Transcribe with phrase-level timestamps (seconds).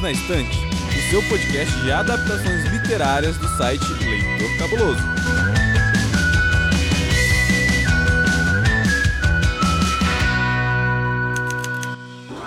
[0.00, 5.02] Livros na Estante, o seu podcast de adaptações literárias do site Leitor Cabuloso.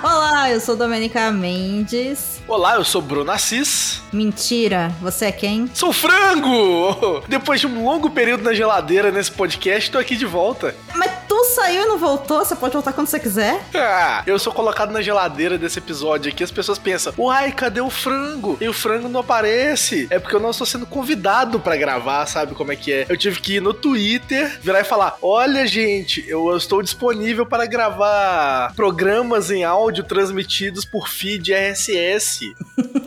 [0.04, 2.42] Olá, eu sou Domenica Mendes.
[2.48, 4.02] Olá, eu sou Bruno Assis.
[4.12, 5.70] Mentira, você é quem?
[5.74, 7.24] Sou frango!
[7.30, 10.76] Depois de um longo período na geladeira nesse podcast, tô aqui de volta.
[10.96, 13.64] Mas saiu e não voltou, você pode voltar quando você quiser.
[13.76, 17.90] Ah, eu sou colocado na geladeira desse episódio aqui, as pessoas pensam, uai, cadê o
[17.90, 18.58] frango?
[18.60, 20.08] E o frango não aparece.
[20.10, 23.06] É porque eu não estou sendo convidado para gravar, sabe como é que é?
[23.10, 27.66] Eu tive que ir no Twitter, virar e falar, olha gente, eu estou disponível para
[27.66, 32.54] gravar programas em áudio transmitidos por feed RSS.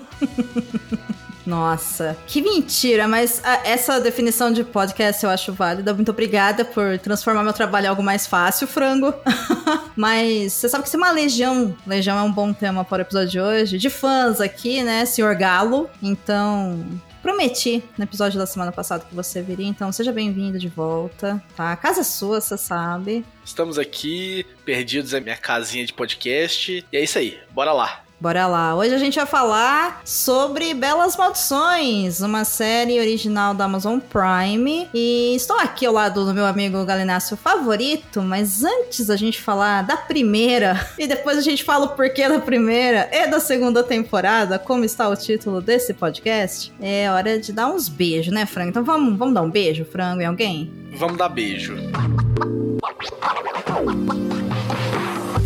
[1.47, 5.95] Nossa, que mentira, mas a, essa definição de podcast eu acho válida.
[5.95, 9.15] Muito obrigada por transformar meu trabalho em algo mais fácil, frango.
[9.95, 11.77] mas você sabe que isso é uma legião.
[11.87, 13.79] Legião é um bom tema para o episódio de hoje.
[13.79, 15.89] De fãs aqui, né, senhor Galo.
[16.03, 16.85] Então,
[17.23, 21.73] prometi no episódio da semana passada que você viria, então seja bem-vindo de volta, tá?
[21.73, 23.25] A casa é sua, você sabe.
[23.45, 26.85] Estamos aqui, perdidos na minha casinha de podcast.
[26.93, 28.06] E é isso aí, bora lá.
[28.19, 28.75] Bora lá.
[28.75, 34.89] Hoje a gente vai falar sobre Belas Maldições, uma série original da Amazon Prime.
[34.95, 39.83] E estou aqui ao lado do meu amigo Galinácio favorito, mas antes a gente falar
[39.83, 44.59] da primeira e depois a gente fala o porquê da primeira e da segunda temporada,
[44.59, 48.71] como está o título desse podcast, é hora de dar uns beijos, né, Frango?
[48.71, 50.73] Então vamos, vamos dar um beijo, Frango, em alguém?
[50.95, 51.77] Vamos dar beijo.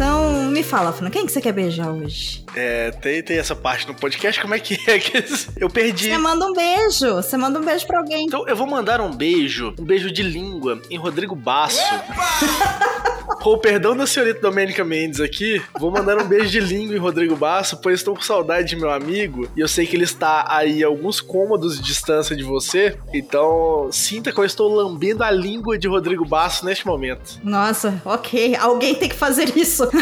[0.01, 2.43] Então, me fala, Fran, quem que você quer beijar hoje?
[2.56, 4.98] É, tem, tem essa parte no podcast, como é que é?
[5.61, 6.09] Eu perdi.
[6.09, 8.25] Você manda um beijo, você manda um beijo pra alguém.
[8.25, 11.83] Então, eu vou mandar um beijo, um beijo de língua, em Rodrigo Basso.
[13.41, 16.98] Com o perdão da senhorita Domênica Mendes aqui, vou mandar um beijo de língua em
[16.98, 20.45] Rodrigo Basso, pois estou com saudade de meu amigo e eu sei que ele está
[20.48, 22.98] aí a alguns cômodos de distância de você.
[23.14, 27.39] Então, sinta que eu estou lambendo a língua de Rodrigo Basso neste momento.
[27.42, 28.57] Nossa, ok.
[28.57, 29.89] Alguém tem que fazer isso.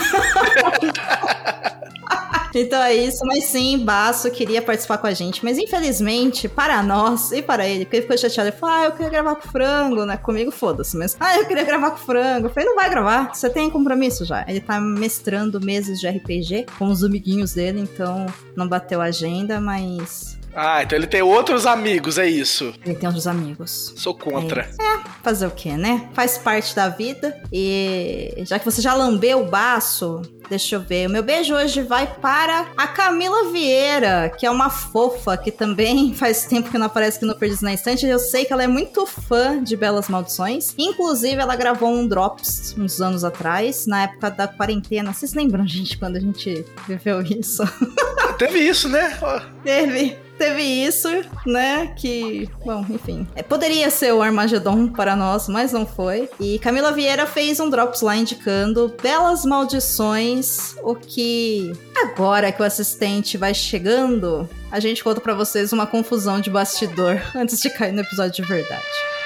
[2.55, 7.31] Então é isso, mas sim, Baço queria participar com a gente, mas infelizmente, para nós
[7.33, 9.51] e para ele, porque ele ficou chateado, ele falou, ah, eu queria gravar com o
[9.51, 10.17] frango, né?
[10.17, 12.47] Comigo, foda-se, mas, ah, eu queria gravar com o frango.
[12.47, 14.45] Eu falei, não vai gravar, você tem compromisso já.
[14.49, 18.27] Ele tá mestrando meses de RPG com os amiguinhos dele, então
[18.57, 22.75] não bateu a agenda, mas ah, então ele tem outros amigos, é isso.
[22.85, 23.95] Ele tem outros amigos.
[23.97, 24.63] Sou contra.
[24.63, 26.09] É, é fazer o quê, né?
[26.15, 27.41] Faz parte da vida.
[27.53, 31.07] E já que você já lambeu o baço, Deixa eu ver.
[31.07, 36.15] O meu beijo hoje vai para a Camila Vieira, que é uma fofa que também
[36.17, 38.07] faz tempo que não aparece aqui no Perdidos na Estante.
[38.07, 40.75] Eu sei que ela é muito fã de Belas Maldições.
[40.79, 45.13] Inclusive, ela gravou um Drops uns anos atrás, na época da quarentena.
[45.13, 47.63] Vocês lembram, gente, quando a gente viveu isso?
[48.39, 49.19] Teve isso, né?
[49.63, 51.09] Teve teve isso,
[51.45, 51.93] né?
[51.97, 53.27] Que, bom, enfim.
[53.35, 56.31] É, poderia ser o Armagedon para nós, mas não foi.
[56.41, 62.65] E Camila Vieira fez um Drops lá indicando Belas Maldições, o que agora que o
[62.65, 67.93] assistente vai chegando, a gente conta para vocês uma confusão de bastidor antes de cair
[67.93, 69.18] no episódio de verdade.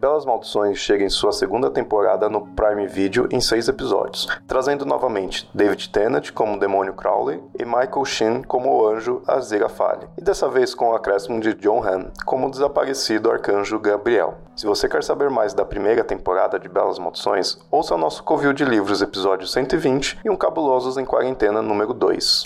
[0.00, 5.46] Belas Maldições chega em sua segunda temporada no Prime Video em seis episódios, trazendo novamente
[5.52, 10.48] David Tennant como o demônio Crowley e Michael Sheen como o anjo Aziraphale, e dessa
[10.48, 14.38] vez com o acréscimo de John Hamm como o desaparecido arcanjo Gabriel.
[14.56, 18.64] Se você quer saber mais da primeira temporada de Belas Maldições, ouça nosso Covil de
[18.64, 22.44] Livros episódio 120 e um Cabulosos em Quarentena número 2.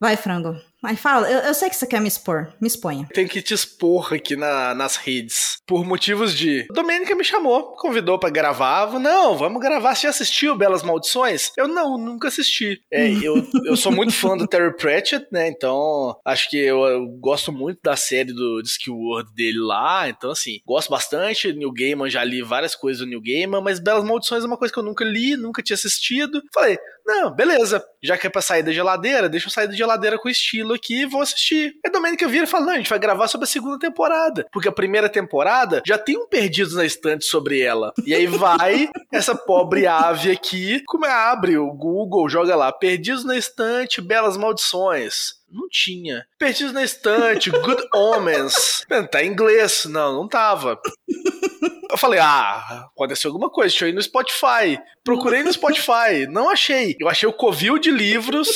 [0.00, 0.56] Vai, frango.
[0.82, 3.08] Mas fala, eu, eu, sei que você quer me expor, me exponha.
[3.14, 5.58] Tem que te expor aqui na, nas redes.
[5.64, 6.66] Por motivos de.
[6.68, 8.98] A Domênica me chamou, convidou para gravar.
[8.98, 9.94] Não, vamos gravar.
[9.94, 11.52] Você já assistiu Belas Maldições?
[11.56, 12.80] Eu não, nunca assisti.
[12.90, 15.48] É, eu, eu sou muito fã do Terry Pratchett, né?
[15.48, 20.08] Então, acho que eu, eu gosto muito da série do Discworld dele lá.
[20.08, 21.52] Então, assim, gosto bastante.
[21.52, 24.74] New Gaiman, já li várias coisas do New Gaiman, mas Belas Maldições é uma coisa
[24.74, 26.42] que eu nunca li, nunca tinha assistido.
[26.52, 26.76] Falei,
[27.06, 27.84] não, beleza.
[28.02, 31.02] Já que é pra sair da geladeira, deixa eu sair da geladeira com estilo aqui
[31.02, 31.74] e vou assistir.
[31.84, 34.46] Aí Domênica vira e fala: não, a gente vai gravar sobre a segunda temporada.
[34.52, 37.92] Porque a primeira temporada já tem um Perdidos na Estante sobre ela.
[38.06, 43.24] E aí vai essa pobre ave aqui, como é, abre o Google, joga lá: Perdidos
[43.24, 45.42] na Estante, Belas Maldições.
[45.50, 46.26] Não tinha.
[46.38, 48.86] Perdidos na Estante, Good Omens.
[49.10, 49.84] Tá em inglês.
[49.84, 50.80] Não, não tava.
[51.92, 54.80] Eu falei, ah, aconteceu alguma coisa, deixa eu ir no Spotify.
[55.04, 56.96] Procurei no Spotify, não achei.
[56.98, 58.48] Eu achei o Covil de livros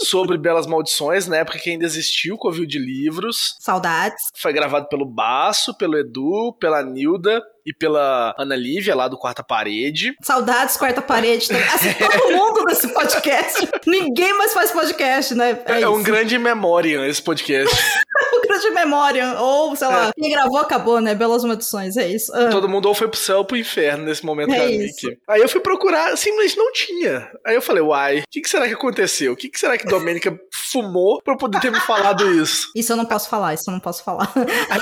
[0.00, 3.56] sobre Belas Maldições, na época que ainda existiu o Covil de livros.
[3.60, 4.20] Saudades.
[4.34, 9.42] Foi gravado pelo Baço, pelo Edu, pela Nilda e pela Ana Lívia, lá do Quarta
[9.42, 10.14] Parede.
[10.22, 11.48] Saudades, Quarta Parede.
[11.48, 11.62] Também.
[11.72, 13.68] Assim, todo mundo desse podcast.
[13.86, 15.58] Ninguém mais faz podcast, né?
[15.66, 17.74] É, é um grande memória esse podcast.
[18.34, 19.40] um grande memória.
[19.40, 20.10] Ou, sei lá, é.
[20.20, 21.14] quem gravou acabou, né?
[21.14, 22.34] Belas Maldições, é isso.
[22.34, 22.48] Ah.
[22.48, 25.18] Todo mundo ou foi pro céu ou pro inferno nesse momento é da Nick.
[25.28, 27.30] Aí eu fui procurar, simplesmente não tinha.
[27.46, 29.32] Aí eu falei, uai, o que, que, será que aconteceu?
[29.32, 30.38] O que, que será que Domênica
[30.72, 32.70] fumou pra poder ter me falado isso?
[32.74, 34.32] Isso eu não posso falar, isso eu não posso falar.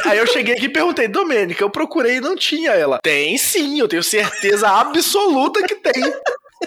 [0.06, 2.98] Aí eu cheguei aqui e perguntei, Domênica, eu procurei e não tinha ela.
[3.02, 6.12] Tem sim, eu tenho certeza absoluta que tem.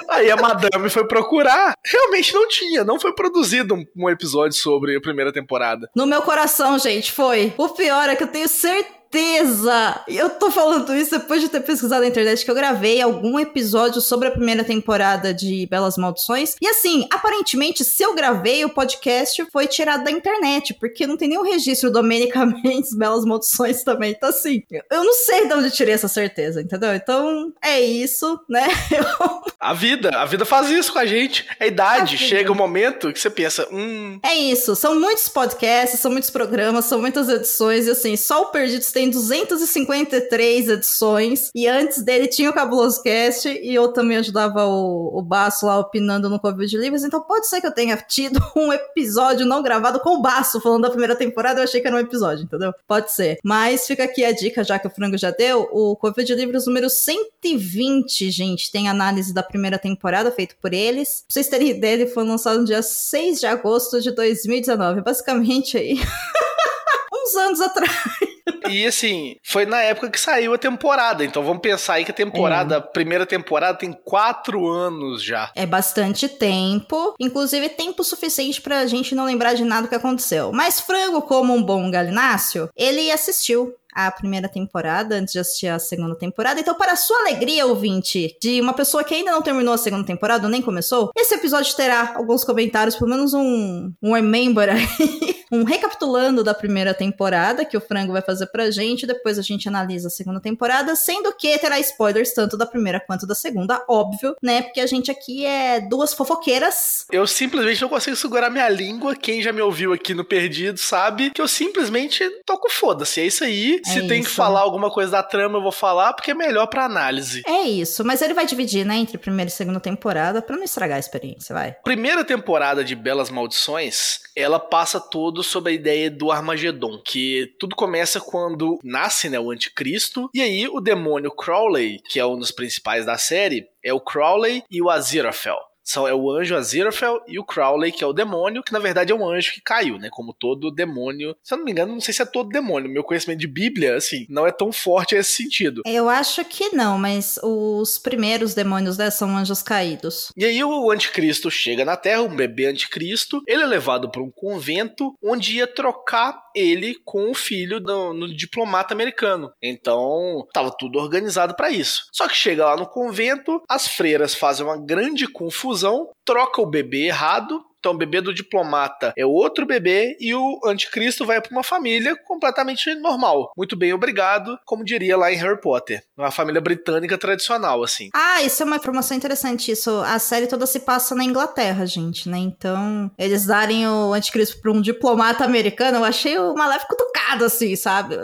[0.09, 4.95] Aí a madame foi procurar, realmente não tinha, não foi produzido um, um, episódio sobre
[4.95, 5.89] a primeira temporada.
[5.95, 7.53] No meu coração, gente, foi.
[7.57, 10.01] O pior é que eu tenho certeza certeza!
[10.07, 14.01] Eu tô falando isso depois de ter pesquisado na internet que eu gravei algum episódio
[14.01, 16.55] sobre a primeira temporada de Belas Maldições.
[16.59, 21.29] E assim, aparentemente, se eu gravei, o podcast foi tirado da internet, porque não tem
[21.29, 24.11] nenhum registro domenicamente Belas Maldições também.
[24.11, 26.95] Então, assim, eu não sei de onde tirei essa certeza, entendeu?
[26.95, 28.67] Então, é isso, né?
[29.59, 31.45] a vida, a vida faz isso com a gente.
[31.59, 32.15] É a idade.
[32.15, 34.19] A Chega o um momento que você pensa, hum.
[34.23, 34.75] É isso.
[34.75, 39.02] São muitos podcasts, são muitos programas, são muitas edições, e assim, só o Perdidos tem
[39.03, 41.51] tem 253 edições.
[41.53, 43.49] E antes dele tinha o Cabuloso Cast.
[43.49, 47.03] E eu também ajudava o, o Baço lá opinando no Covid de Livros.
[47.03, 50.83] Então pode ser que eu tenha tido um episódio não gravado com o Baço falando
[50.83, 51.59] da primeira temporada.
[51.59, 52.73] Eu achei que era um episódio, entendeu?
[52.87, 53.37] Pode ser.
[53.43, 55.67] Mas fica aqui a dica, já que o Frango já deu.
[55.71, 58.71] O Covid de Livros número 120, gente.
[58.71, 61.25] Tem análise da primeira temporada feito por eles.
[61.27, 65.01] Pra vocês terem ideia, ele foi lançado no dia 6 de agosto de 2019.
[65.01, 65.99] Basicamente aí.
[67.13, 68.32] uns anos atrás.
[68.69, 71.23] E assim, foi na época que saiu a temporada.
[71.23, 72.77] Então vamos pensar aí que a temporada, é.
[72.77, 75.51] a primeira temporada, tem quatro anos já.
[75.55, 77.13] É bastante tempo.
[77.19, 80.51] Inclusive, tempo suficiente pra gente não lembrar de nada que aconteceu.
[80.53, 85.79] Mas Frango, como um bom galináceo, ele assistiu a primeira temporada, antes de assistir a
[85.79, 86.59] segunda temporada.
[86.59, 90.45] Então, para sua alegria, ouvinte, de uma pessoa que ainda não terminou a segunda temporada,
[90.45, 94.87] ou nem começou, esse episódio terá alguns comentários, pelo menos um, um remember aí,
[95.51, 99.67] um recapitulando da primeira temporada, que o Frango vai fazer pra gente, depois a gente
[99.67, 104.35] analisa a segunda temporada, sendo que terá spoilers tanto da primeira quanto da segunda, óbvio,
[104.41, 104.61] né?
[104.61, 107.05] Porque a gente aqui é duas fofoqueiras.
[107.11, 109.15] Eu simplesmente não consigo segurar minha língua.
[109.15, 113.21] Quem já me ouviu aqui no Perdido sabe que eu simplesmente toco foda-se.
[113.21, 113.81] É isso aí.
[113.83, 114.29] Se é tem isso.
[114.29, 117.41] que falar alguma coisa da trama, eu vou falar, porque é melhor pra análise.
[117.45, 120.97] É isso, mas ele vai dividir, né, entre primeira e segunda temporada, pra não estragar
[120.97, 121.73] a experiência, vai.
[121.83, 127.75] Primeira temporada de Belas Maldições, ela passa todo sobre a ideia do Armagedon, que tudo
[127.75, 132.51] começa quando nasce, né, o anticristo, e aí o demônio Crowley, que é um dos
[132.51, 135.72] principais da série, é o Crowley e o Aziraphale.
[135.83, 139.11] São, é o anjo Aziraphale e o Crowley, que é o demônio, que na verdade
[139.11, 140.09] é um anjo que caiu, né?
[140.11, 141.35] Como todo demônio.
[141.43, 142.89] Se eu não me engano, não sei se é todo demônio.
[142.89, 145.81] Meu conhecimento de Bíblia, assim, não é tão forte nesse sentido.
[145.85, 150.31] Eu acho que não, mas os primeiros demônios né, são anjos caídos.
[150.37, 153.41] E aí o anticristo chega na Terra, um bebê anticristo.
[153.47, 158.33] Ele é levado para um convento onde ia trocar ele com o filho do no
[158.33, 159.51] diplomata americano.
[159.61, 162.03] Então, tava tudo organizado para isso.
[162.11, 167.07] Só que chega lá no convento, as freiras fazem uma grande confusão, troca o bebê
[167.07, 171.65] errado, então, o bebê do diplomata é outro bebê e o anticristo vai para uma
[171.65, 173.51] família completamente normal.
[173.57, 176.01] Muito bem, obrigado, como diria lá em Harry Potter.
[176.17, 178.09] Uma família britânica tradicional, assim.
[178.13, 179.69] Ah, isso é uma informação interessante.
[179.69, 182.37] Isso, a série toda se passa na Inglaterra, gente, né?
[182.37, 187.75] Então, eles darem o anticristo para um diplomata americano, eu achei o Maléfico tocado, assim,
[187.75, 188.15] sabe?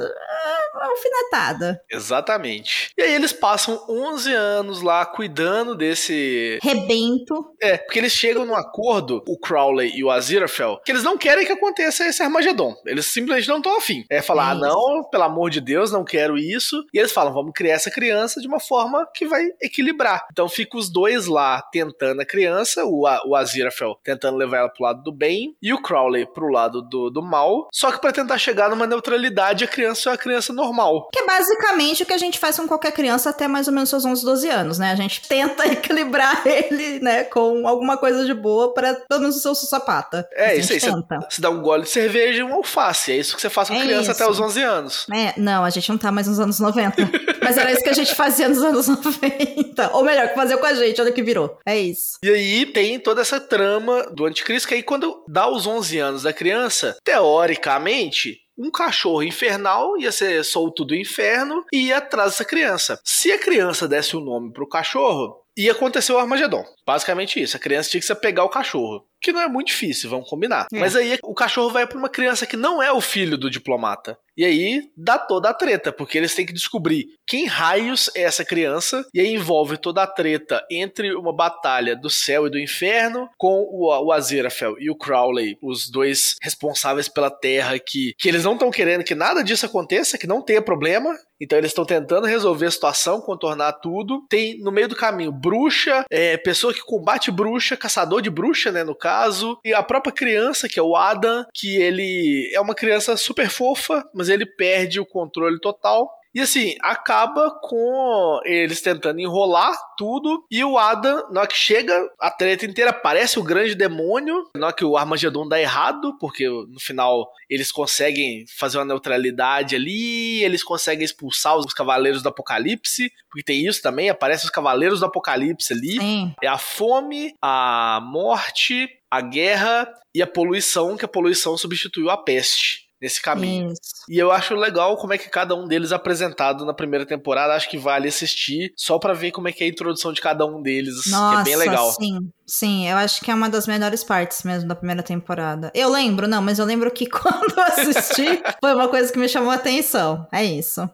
[0.73, 1.81] Alfinetada.
[1.89, 2.91] Exatamente.
[2.97, 6.59] E aí eles passam 11 anos lá cuidando desse...
[6.61, 7.53] Rebento.
[7.61, 11.45] É, porque eles chegam num acordo, o Crowley e o Aziraphale, que eles não querem
[11.45, 12.75] que aconteça esse Armagedon.
[12.85, 14.03] Eles simplesmente não estão afim.
[14.09, 16.83] É falar, é ah, não, pelo amor de Deus, não quero isso.
[16.93, 20.25] E eles falam, vamos criar essa criança de uma forma que vai equilibrar.
[20.31, 24.83] Então fica os dois lá tentando a criança, o, o Aziraphale tentando levar ela pro
[24.83, 27.67] lado do bem e o Crowley pro lado do, do mal.
[27.71, 31.09] Só que para tentar chegar numa neutralidade, a criança é uma criança normal.
[31.11, 33.89] Que é basicamente o que a gente faz com qualquer criança até mais ou menos
[33.89, 34.91] seus 11, 12 anos, né?
[34.91, 39.39] A gente tenta equilibrar ele, né, com alguma coisa de boa para pelo menos o
[39.39, 40.27] seu sapata.
[40.33, 40.79] É, isso aí.
[40.79, 43.11] Você dá um gole de cerveja e um alface.
[43.11, 44.23] É isso que você faz com é criança isso.
[44.23, 45.07] até os 11 anos.
[45.13, 46.95] É, não, a gente não tá mais nos anos 90.
[47.41, 49.91] Mas era isso que a gente fazia nos anos 90.
[49.93, 51.57] Ou melhor, que fazia com a gente, olha que virou.
[51.65, 52.17] É isso.
[52.23, 56.23] E aí tem toda essa trama do anticristo, que aí quando dá os 11 anos
[56.23, 62.43] da criança, teoricamente, um cachorro infernal ia ser solto do inferno e ia atrás dessa
[62.43, 62.99] criança.
[63.05, 66.65] Se a criança desse o um nome pro cachorro, ia acontecer o Armagedon.
[66.85, 67.55] Basicamente isso.
[67.55, 69.05] A criança tinha que se pegar o cachorro.
[69.21, 70.67] Que não é muito difícil, vamos combinar.
[70.71, 70.79] É.
[70.79, 74.17] Mas aí o cachorro vai para uma criança que não é o filho do diplomata.
[74.39, 78.46] E aí dá toda a treta, porque eles têm que descobrir quem raios é essa
[78.46, 79.05] criança.
[79.13, 83.67] E aí envolve toda a treta entre uma batalha do céu e do inferno com
[83.69, 88.53] o, o Aziraphale e o Crowley, os dois responsáveis pela Terra, que, que eles não
[88.53, 91.13] estão querendo que nada disso aconteça, que não tenha problema.
[91.41, 94.25] Então eles estão tentando resolver a situação, contornar tudo.
[94.29, 98.84] Tem no meio do caminho bruxa, é, pessoa que combate bruxa, caçador de bruxa, né,
[98.84, 103.15] no caso, e a própria criança, que é o Adam, que ele é uma criança
[103.15, 109.75] super fofa, mas ele perde o controle total e assim, acaba com eles tentando enrolar
[109.98, 110.45] tudo.
[110.50, 114.48] E o Adam, na hora que chega, a treta inteira parece o grande demônio.
[114.55, 119.75] Na hora que o Armagedon dá errado, porque no final eles conseguem fazer uma neutralidade
[119.75, 123.12] ali, eles conseguem expulsar os Cavaleiros do Apocalipse.
[123.29, 126.00] Porque tem isso também, aparecem os Cavaleiros do Apocalipse ali.
[126.00, 126.36] Sim.
[126.43, 132.17] É a fome, a morte, a guerra e a poluição, que a poluição substituiu a
[132.17, 133.71] peste nesse caminho.
[133.71, 134.03] Isso.
[134.07, 137.53] E eu acho legal como é que cada um deles é apresentado na primeira temporada.
[137.53, 140.45] Acho que vale assistir só para ver como é que é a introdução de cada
[140.45, 141.91] um deles, Nossa, que é bem legal.
[141.91, 145.71] Sim, sim, eu acho que é uma das melhores partes mesmo da primeira temporada.
[145.73, 149.29] Eu lembro, não, mas eu lembro que quando eu assisti foi uma coisa que me
[149.29, 150.27] chamou a atenção.
[150.31, 150.89] É isso.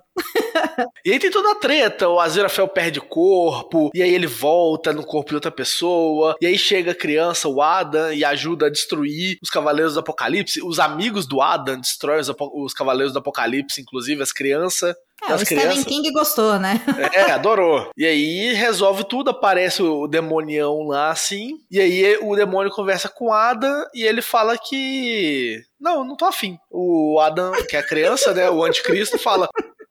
[1.06, 5.04] E aí tem toda a treta, o Aziraphale perde corpo, e aí ele volta no
[5.04, 9.38] corpo de outra pessoa, e aí chega a criança, o Adam, e ajuda a destruir
[9.42, 10.62] os Cavaleiros do Apocalipse.
[10.64, 14.96] Os amigos do Adam destroem os, os Cavaleiros do Apocalipse, inclusive as crianças.
[15.24, 15.80] É, o crianças.
[15.80, 16.82] Stephen King gostou, né?
[17.14, 17.90] é, adorou.
[17.98, 23.30] E aí resolve tudo, aparece o demonião lá assim, e aí o demônio conversa com
[23.30, 25.62] o Adam e ele fala que.
[25.80, 26.58] Não, não tô afim.
[26.70, 28.50] O Adam, que é a criança, né?
[28.50, 29.48] O anticristo, fala: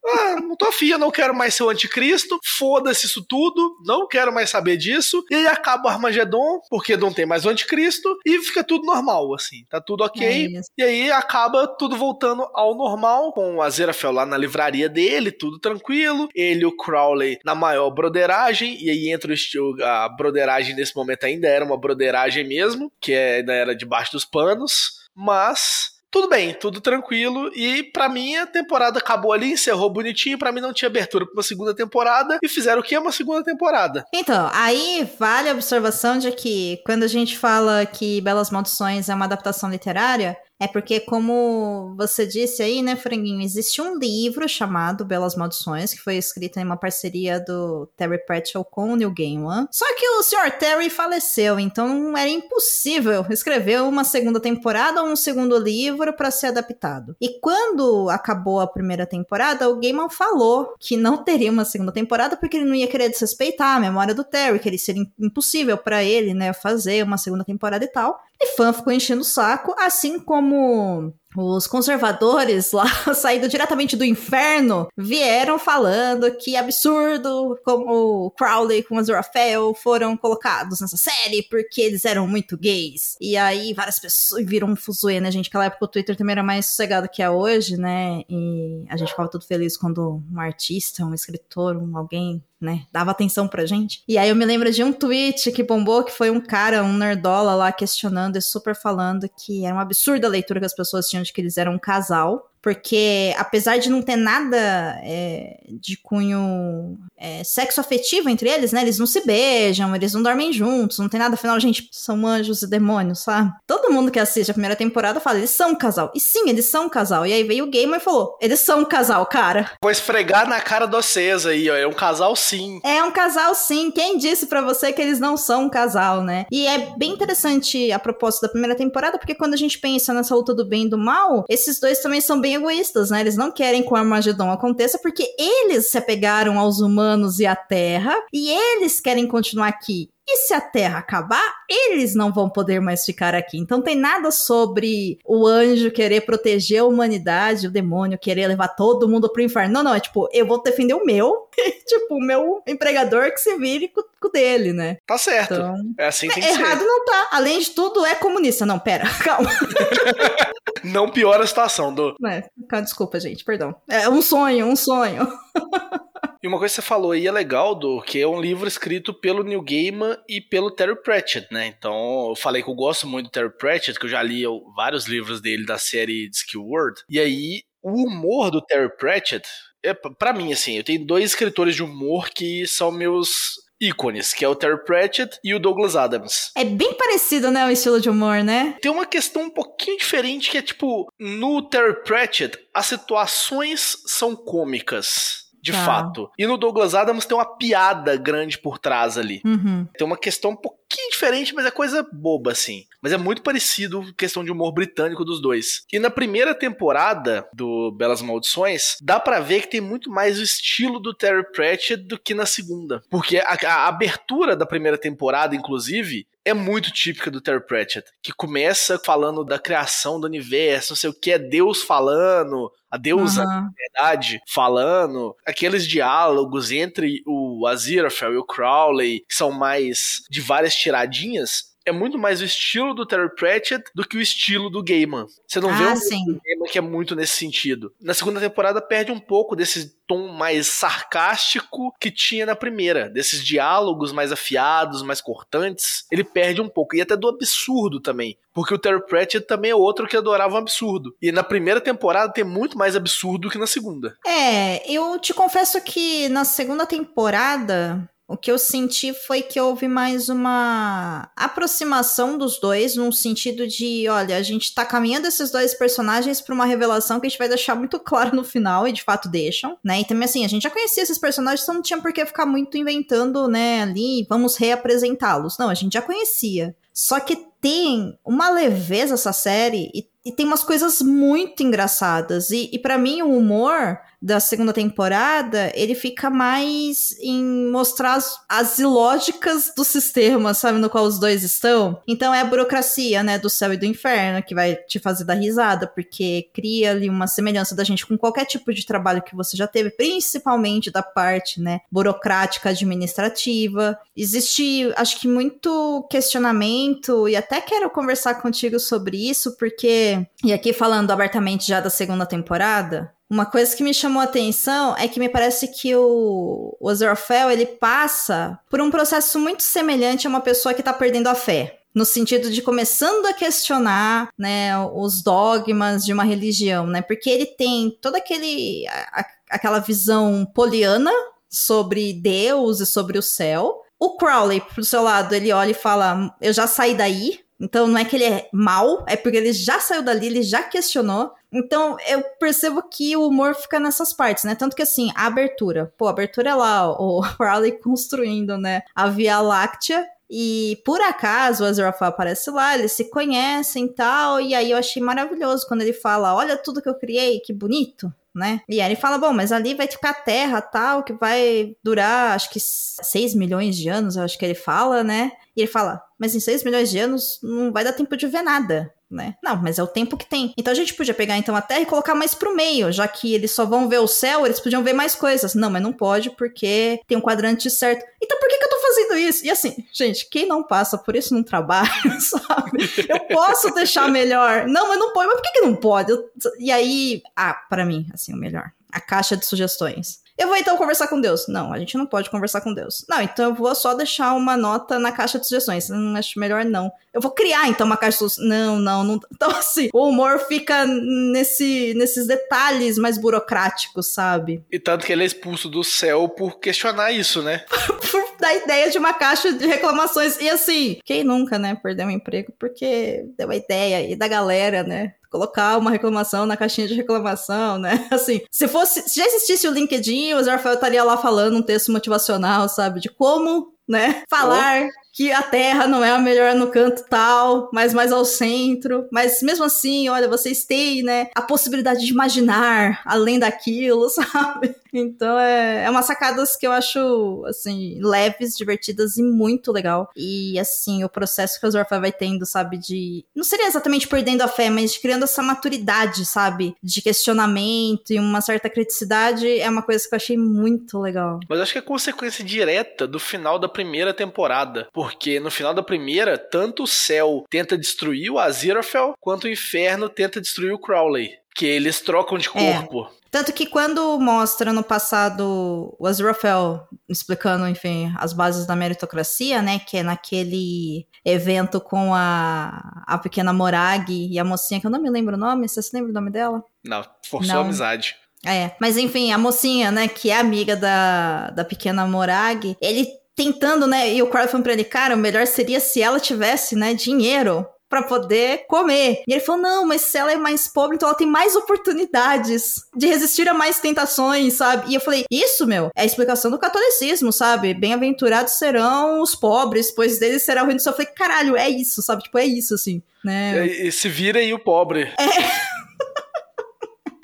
[0.06, 4.06] ah, não tô afim, eu não quero mais ser o anticristo, foda-se isso tudo, não
[4.06, 5.24] quero mais saber disso.
[5.30, 9.34] E aí acaba o Armagedon, porque não tem mais o anticristo, e fica tudo normal,
[9.34, 10.24] assim, tá tudo ok.
[10.26, 15.30] É e aí acaba tudo voltando ao normal, com o Aziraphale lá na livraria dele,
[15.30, 16.28] tudo tranquilo.
[16.34, 21.24] Ele e o Crowley na maior broderagem, e aí entra o a broderagem nesse momento
[21.24, 26.54] ainda era uma broderagem mesmo, que é, ainda era debaixo dos panos, mas tudo bem,
[26.54, 27.50] tudo tranquilo.
[27.56, 30.38] E para mim a temporada acabou ali, encerrou bonitinho.
[30.38, 32.38] para mim não tinha abertura pra uma segunda temporada.
[32.40, 34.06] E fizeram o que é uma segunda temporada.
[34.14, 39.14] Então, aí vale a observação de que quando a gente fala que Belas Maldições é
[39.14, 45.04] uma adaptação literária, é porque, como você disse aí, né, Franguinho, existe um livro chamado
[45.04, 49.66] Belas Maldições, que foi escrito em uma parceria do Terry Pratchett com o Neil Gaiman.
[49.70, 50.52] Só que o Sr.
[50.58, 56.48] Terry faleceu, então era impossível escrever uma segunda temporada ou um segundo livro para ser
[56.48, 57.16] adaptado.
[57.20, 62.36] E quando acabou a primeira temporada, o Gaiman falou que não teria uma segunda temporada
[62.36, 66.04] porque ele não ia querer desrespeitar a memória do Terry, que ele seria impossível para
[66.04, 68.20] ele, né, fazer uma segunda temporada e tal.
[68.40, 74.04] E fã ficou enchendo o saco, assim como como os conservadores lá, saídos diretamente do
[74.04, 81.80] inferno, vieram falando que absurdo como Crowley com o Raphael foram colocados nessa série porque
[81.80, 83.16] eles eram muito gays.
[83.20, 85.48] E aí várias pessoas viram um fuzuê, né, gente?
[85.48, 88.22] Aquela época o Twitter também era mais sossegado que é hoje, né?
[88.28, 92.86] E a gente ficava tudo feliz quando um artista, um escritor, um alguém né?
[92.90, 94.02] Dava atenção pra gente.
[94.08, 96.96] E aí eu me lembro de um tweet que bombou, que foi um cara, um
[96.96, 101.06] nerdola lá questionando e super falando que era um absurdo a leitura que as pessoas
[101.06, 104.56] tinham de que eles eram um casal porque apesar de não ter nada
[105.04, 108.80] é, de cunho é, sexo afetivo entre eles, né?
[108.80, 111.34] Eles não se beijam, eles não dormem juntos, não tem nada.
[111.34, 113.52] Afinal, gente, são anjos e demônios, sabe?
[113.66, 116.10] Todo mundo que assiste a primeira temporada fala, eles são um casal.
[116.14, 117.26] E sim, eles são um casal.
[117.26, 119.72] E aí veio o gamer e falou, eles são um casal, cara.
[119.82, 121.76] Vou esfregar na cara do César aí, ó.
[121.76, 122.80] É um casal sim.
[122.82, 123.90] É um casal sim.
[123.90, 126.46] Quem disse para você que eles não são um casal, né?
[126.50, 130.34] E é bem interessante a proposta da primeira temporada, porque quando a gente pensa nessa
[130.34, 133.20] luta do bem e do mal, esses dois também são bem egoístas, né?
[133.20, 137.56] Eles não querem que o Armagedon aconteça porque eles se apegaram aos humanos e à
[137.56, 140.08] Terra e eles querem continuar aqui.
[140.26, 143.58] E se a Terra acabar, eles não vão poder mais ficar aqui.
[143.58, 149.08] Então tem nada sobre o anjo querer proteger a humanidade, o demônio querer levar todo
[149.08, 149.74] mundo pro inferno.
[149.74, 151.46] Não, não, é tipo, eu vou defender o meu,
[151.86, 154.96] tipo, o meu empregador que se vire com, o dele, né?
[155.06, 155.52] Tá certo.
[155.52, 156.86] Então, é assim que tem é, que Errado ser.
[156.86, 157.28] não tá.
[157.32, 158.64] Além de tudo, é comunista.
[158.64, 159.50] Não, pera, calma.
[160.84, 162.14] não piora a situação, do.
[162.26, 162.48] É,
[162.80, 163.74] desculpa, gente, perdão.
[163.88, 165.26] É um sonho, um sonho.
[166.42, 169.14] E uma coisa que você falou aí é legal, do que é um livro escrito
[169.14, 171.66] pelo Neil Gaiman e pelo Terry Pratchett, né?
[171.66, 174.42] Então, eu falei que eu gosto muito do Terry Pratchett, que eu já li
[174.76, 177.00] vários livros dele da série Discworld.
[177.08, 179.48] E aí, o humor do Terry Pratchett,
[179.82, 184.44] é, para mim, assim, eu tenho dois escritores de humor que são meus ícones, que
[184.44, 186.50] é o Terry Pratchett e o Douglas Adams.
[186.56, 188.76] É bem parecido, né, o estilo de humor, né?
[188.80, 194.34] Tem uma questão um pouquinho diferente que é tipo, no Terry Pratchett, as situações são
[194.34, 195.82] cômicas de tá.
[195.82, 196.30] fato.
[196.38, 199.40] E no Douglas Adams tem uma piada grande por trás ali.
[199.42, 199.88] Uhum.
[199.96, 202.84] Tem uma questão um pouquinho diferente, mas é coisa boba, assim.
[203.04, 205.82] Mas é muito parecido questão de humor britânico dos dois.
[205.92, 210.42] E na primeira temporada do Belas Maldições, dá para ver que tem muito mais o
[210.42, 213.02] estilo do Terry Pratchett do que na segunda.
[213.10, 218.32] Porque a, a abertura da primeira temporada, inclusive, é muito típica do Terry Pratchett, que
[218.32, 223.42] começa falando da criação do universo, não sei o que, é Deus falando, a deusa,
[223.42, 223.48] uhum.
[223.48, 230.40] na verdade, falando, aqueles diálogos entre o Aziraphale e o Crowley, que são mais de
[230.40, 234.82] várias tiradinhas, é muito mais o estilo do Terry Pratchett do que o estilo do
[234.82, 235.26] Gaiman.
[235.46, 237.92] Você não ah, vê um Gaiman que é muito nesse sentido.
[238.00, 243.44] Na segunda temporada perde um pouco desse tom mais sarcástico que tinha na primeira, desses
[243.44, 246.06] diálogos mais afiados, mais cortantes.
[246.10, 249.74] Ele perde um pouco e até do absurdo também, porque o Terry Pratchett também é
[249.74, 251.14] outro que adorava o absurdo.
[251.20, 254.16] E na primeira temporada tem muito mais absurdo que na segunda.
[254.26, 259.86] É, eu te confesso que na segunda temporada o que eu senti foi que houve
[259.86, 265.74] mais uma aproximação dos dois, num sentido de, olha, a gente tá caminhando esses dois
[265.74, 269.02] personagens para uma revelação que a gente vai deixar muito claro no final, e de
[269.02, 270.00] fato deixam, né?
[270.00, 272.46] E também assim, a gente já conhecia esses personagens, então não tinha por que ficar
[272.46, 275.58] muito inventando, né, ali, vamos reapresentá-los.
[275.58, 276.74] Não, a gente já conhecia.
[276.94, 282.50] Só que tem uma leveza essa série e, e tem umas coisas muito engraçadas.
[282.50, 288.40] E, e para mim, o humor da segunda temporada, ele fica mais em mostrar as,
[288.48, 292.00] as ilógicas do sistema, sabe, no qual os dois estão.
[292.08, 295.34] Então é a burocracia, né, do céu e do inferno que vai te fazer dar
[295.34, 299.58] risada, porque cria ali uma semelhança da gente com qualquer tipo de trabalho que você
[299.58, 303.98] já teve, principalmente da parte, né, burocrática administrativa.
[304.16, 310.72] Existe, acho que muito questionamento e até quero conversar contigo sobre isso, porque e aqui
[310.72, 315.18] falando abertamente já da segunda temporada, uma coisa que me chamou a atenção é que
[315.18, 320.40] me parece que o, o Aziraphale, ele passa por um processo muito semelhante a uma
[320.40, 321.80] pessoa que está perdendo a fé.
[321.94, 327.00] No sentido de começando a questionar, né, os dogmas de uma religião, né?
[327.00, 331.12] Porque ele tem toda aquele, a, aquela visão poliana
[331.48, 333.80] sobre Deus e sobre o céu.
[333.98, 337.98] O Crowley, pro seu lado, ele olha e fala: Eu já saí daí, então não
[337.98, 341.32] é que ele é mal, é porque ele já saiu dali, ele já questionou.
[341.52, 344.54] Então eu percebo que o humor fica nessas partes, né?
[344.54, 349.08] Tanto que assim, a abertura, pô, a abertura é lá, o Crowley construindo, né, a
[349.08, 350.04] Via Láctea.
[350.30, 354.40] E por acaso o Azrael aparece lá, eles se conhecem e tal.
[354.40, 358.12] E aí eu achei maravilhoso quando ele fala: Olha tudo que eu criei, que bonito
[358.34, 358.62] né?
[358.68, 362.50] E aí ele fala, bom, mas ali vai ficar terra tal, que vai durar, acho
[362.50, 365.30] que 6 milhões de anos, acho que ele fala, né?
[365.56, 368.42] E ele fala, mas em 6 milhões de anos não vai dar tempo de ver
[368.42, 369.36] nada né?
[369.42, 370.52] Não, mas é o tempo que tem.
[370.56, 373.34] Então a gente podia pegar então a Terra e colocar mais pro meio, já que
[373.34, 375.54] eles só vão ver o céu, eles podiam ver mais coisas.
[375.54, 378.04] Não, mas não pode porque tem um quadrante certo.
[378.22, 379.46] Então por que, que eu tô fazendo isso?
[379.46, 381.88] E assim, gente, quem não passa por isso no trabalho,
[382.20, 382.90] sabe?
[383.08, 384.66] Eu posso deixar melhor.
[384.66, 385.28] Não, mas não pode.
[385.28, 386.10] Mas por que, que não pode?
[386.10, 386.30] Eu...
[386.58, 388.72] E aí, ah, para mim, assim, o melhor.
[388.92, 390.23] A caixa de sugestões.
[390.36, 391.46] Eu vou então conversar com Deus.
[391.48, 393.04] Não, a gente não pode conversar com Deus.
[393.08, 395.88] Não, então eu vou só deixar uma nota na caixa de sugestões.
[395.88, 396.90] Não acho melhor não.
[397.12, 398.48] Eu vou criar então uma caixa de sugestões.
[398.48, 399.20] Não, não, não.
[399.32, 404.64] Então assim, o humor fica nesse, nesses detalhes mais burocráticos, sabe?
[404.70, 407.64] E tanto que ele é expulso do céu por questionar isso, né?
[408.10, 410.38] por dar ideia de uma caixa de reclamações.
[410.38, 414.82] E assim, quem nunca, né, perdeu um emprego porque deu a ideia aí da galera,
[414.82, 415.14] né?
[415.30, 418.06] colocar uma reclamação na caixinha de reclamação, né?
[418.12, 421.90] Assim, se fosse, se já existisse o LinkedIn, o Rafael estaria lá falando um texto
[421.90, 426.72] motivacional, sabe, de como, né, falar oh que a Terra não é a melhor no
[426.72, 429.06] canto tal, mas mais ao centro.
[429.12, 434.74] Mas mesmo assim, olha, vocês têm, né, a possibilidade de imaginar além daquilo, sabe?
[434.98, 440.10] Então é, é umas sacadas que eu acho, assim, leves, divertidas e muito legal.
[440.16, 443.24] E, assim, o processo que o Zorfa vai tendo, sabe, de.
[443.34, 446.74] Não seria exatamente perdendo a fé, mas de criando essa maturidade, sabe?
[446.82, 451.40] De questionamento e uma certa criticidade é uma coisa que eu achei muito legal.
[451.48, 454.88] Mas acho que é consequência direta do final da primeira temporada.
[454.92, 459.48] Por porque no final da primeira, tanto o céu tenta destruir o Aziraphale, quanto o
[459.50, 461.30] inferno tenta destruir o Crowley.
[461.54, 463.08] Que eles trocam de É.
[463.34, 469.80] Tanto que quando mostra no passado o Azrael explicando, enfim, as bases da meritocracia, né?
[469.80, 475.02] Que é naquele evento com a, a pequena Morag e a mocinha, que eu não
[475.02, 475.68] me lembro o nome.
[475.68, 476.62] Você se lembra o nome dela?
[476.84, 477.62] Não, forçou Não.
[477.62, 478.14] a amizade.
[478.46, 483.84] É, mas enfim, a mocinha, né, que é amiga da, da pequena Morag, ele tentando,
[483.84, 487.66] né, e o falando pra ele, cara, o melhor seria se ela tivesse, né, dinheiro
[487.88, 489.22] pra poder comer.
[489.26, 492.74] E ele falou, não, mas se ela é mais pobre, então ela tem mais oportunidades
[492.96, 494.90] de resistir a mais tentações, sabe?
[494.90, 497.74] E eu falei, isso, meu, é a explicação do catolicismo, sabe?
[497.74, 500.92] Bem-aventurados serão os pobres, pois deles será o reino do céu.
[500.92, 502.22] Eu falei, caralho, é isso, sabe?
[502.22, 503.66] Tipo, é isso, assim, né?
[503.66, 505.12] E, e se vira aí o pobre.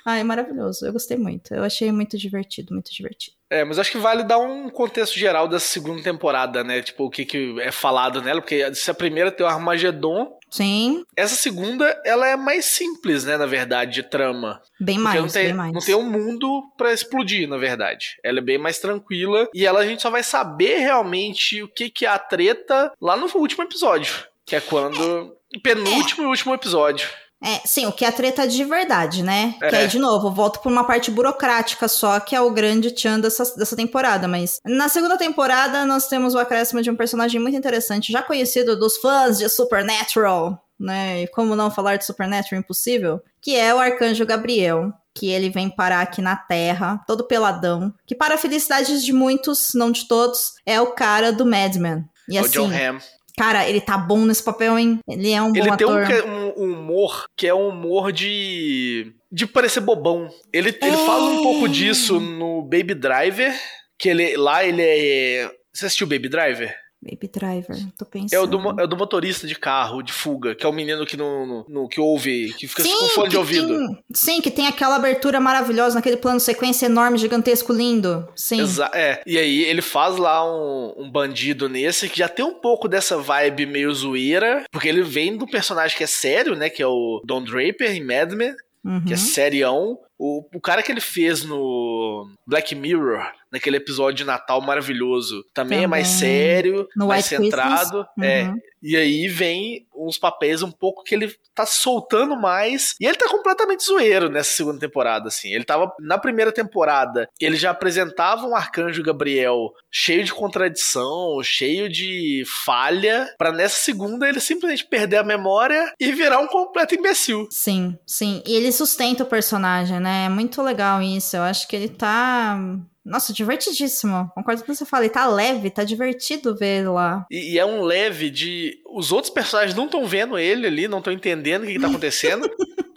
[0.04, 0.86] Ai, maravilhoso.
[0.86, 1.54] Eu gostei muito.
[1.54, 3.36] Eu achei muito divertido, muito divertido.
[3.50, 6.80] É, mas acho que vale dar um contexto geral dessa segunda temporada, né?
[6.82, 11.04] Tipo, o que, que é falado nela, porque se a primeira tem o Armagedon, Sim,
[11.16, 14.60] essa segunda, ela é mais simples, né, na verdade, de trama.
[14.80, 15.72] bem Porque mais, não tem, bem mais.
[15.72, 18.16] não tem um mundo pra explodir, na verdade.
[18.22, 21.88] Ela é bem mais tranquila e ela a gente só vai saber realmente o que,
[21.88, 27.08] que é a treta lá no último episódio, que é quando penúltimo e último episódio.
[27.42, 29.54] É, sim, o que é a treta de verdade, né?
[29.62, 29.68] É.
[29.68, 33.18] Que aí, de novo, volto pra uma parte burocrática só, que é o grande tchan
[33.18, 34.28] dessa, dessa temporada.
[34.28, 38.78] Mas na segunda temporada, nós temos o acréscimo de um personagem muito interessante, já conhecido
[38.78, 41.22] dos fãs de Supernatural, né?
[41.22, 43.20] E como não falar de Supernatural impossível?
[43.40, 44.92] Que é o Arcanjo Gabriel.
[45.12, 47.92] Que ele vem parar aqui na Terra, todo peladão.
[48.06, 52.04] Que, para a felicidade de muitos, não de todos, é o cara do Mad Men.
[52.28, 53.00] E o assim, John Hamm.
[53.36, 54.98] Cara, ele tá bom nesse papel, hein?
[55.08, 56.06] Ele é um bom Ele tem um, ator.
[56.06, 59.12] que- um- um humor que é um humor de.
[59.32, 60.28] de parecer bobão.
[60.52, 63.54] Ele, ele fala um pouco disso no Baby Driver,
[63.98, 65.50] que ele lá ele é.
[65.72, 66.74] Você assistiu Baby Driver?
[67.02, 68.34] Baby Driver, tô pensando.
[68.34, 71.06] É o, do, é o do motorista de carro, de fuga, que é o menino
[71.06, 73.68] que, no, no- no- que ouve, que fica com fone de ouvido.
[73.68, 78.28] tem- sim, que tem aquela abertura maravilhosa naquele plano sequência enorme, gigantesco, lindo.
[78.36, 78.60] Sim.
[78.60, 79.22] Exa é.
[79.26, 83.16] E aí ele faz lá um, um bandido nesse que já tem um pouco dessa
[83.16, 86.68] vibe meio zoeira, porque ele vem do personagem que é sério, né?
[86.68, 89.04] Que é o Don Draper em Mad Men, Uhum.
[89.04, 89.98] que é serião.
[90.22, 95.84] O, o cara que ele fez no Black Mirror, naquele episódio de Natal maravilhoso, também,
[95.84, 96.20] é mais Também.
[96.20, 98.06] sério, No mais White centrado.
[98.22, 98.42] É.
[98.42, 98.54] Uhum.
[98.82, 102.94] E aí vem uns papéis um pouco que ele tá soltando mais.
[103.00, 105.52] E ele tá completamente zoeiro nessa segunda temporada, assim.
[105.54, 111.88] Ele tava na primeira temporada, ele já apresentava um arcanjo Gabriel cheio de contradição, cheio
[111.88, 117.46] de falha, pra nessa segunda ele simplesmente perder a memória e virar um completo imbecil.
[117.50, 118.42] Sim, sim.
[118.46, 120.09] E ele sustenta o personagem, né?
[120.10, 121.36] É muito legal isso.
[121.36, 122.58] Eu acho que ele tá.
[123.04, 124.30] Nossa, divertidíssimo.
[124.34, 125.04] Concordo com o que você fala.
[125.04, 127.26] Ele tá leve, tá divertido ver ele lá.
[127.30, 128.78] E, e é um leve de.
[128.92, 131.88] Os outros personagens não estão vendo ele ali, não estão entendendo o que, que tá
[131.88, 132.48] acontecendo.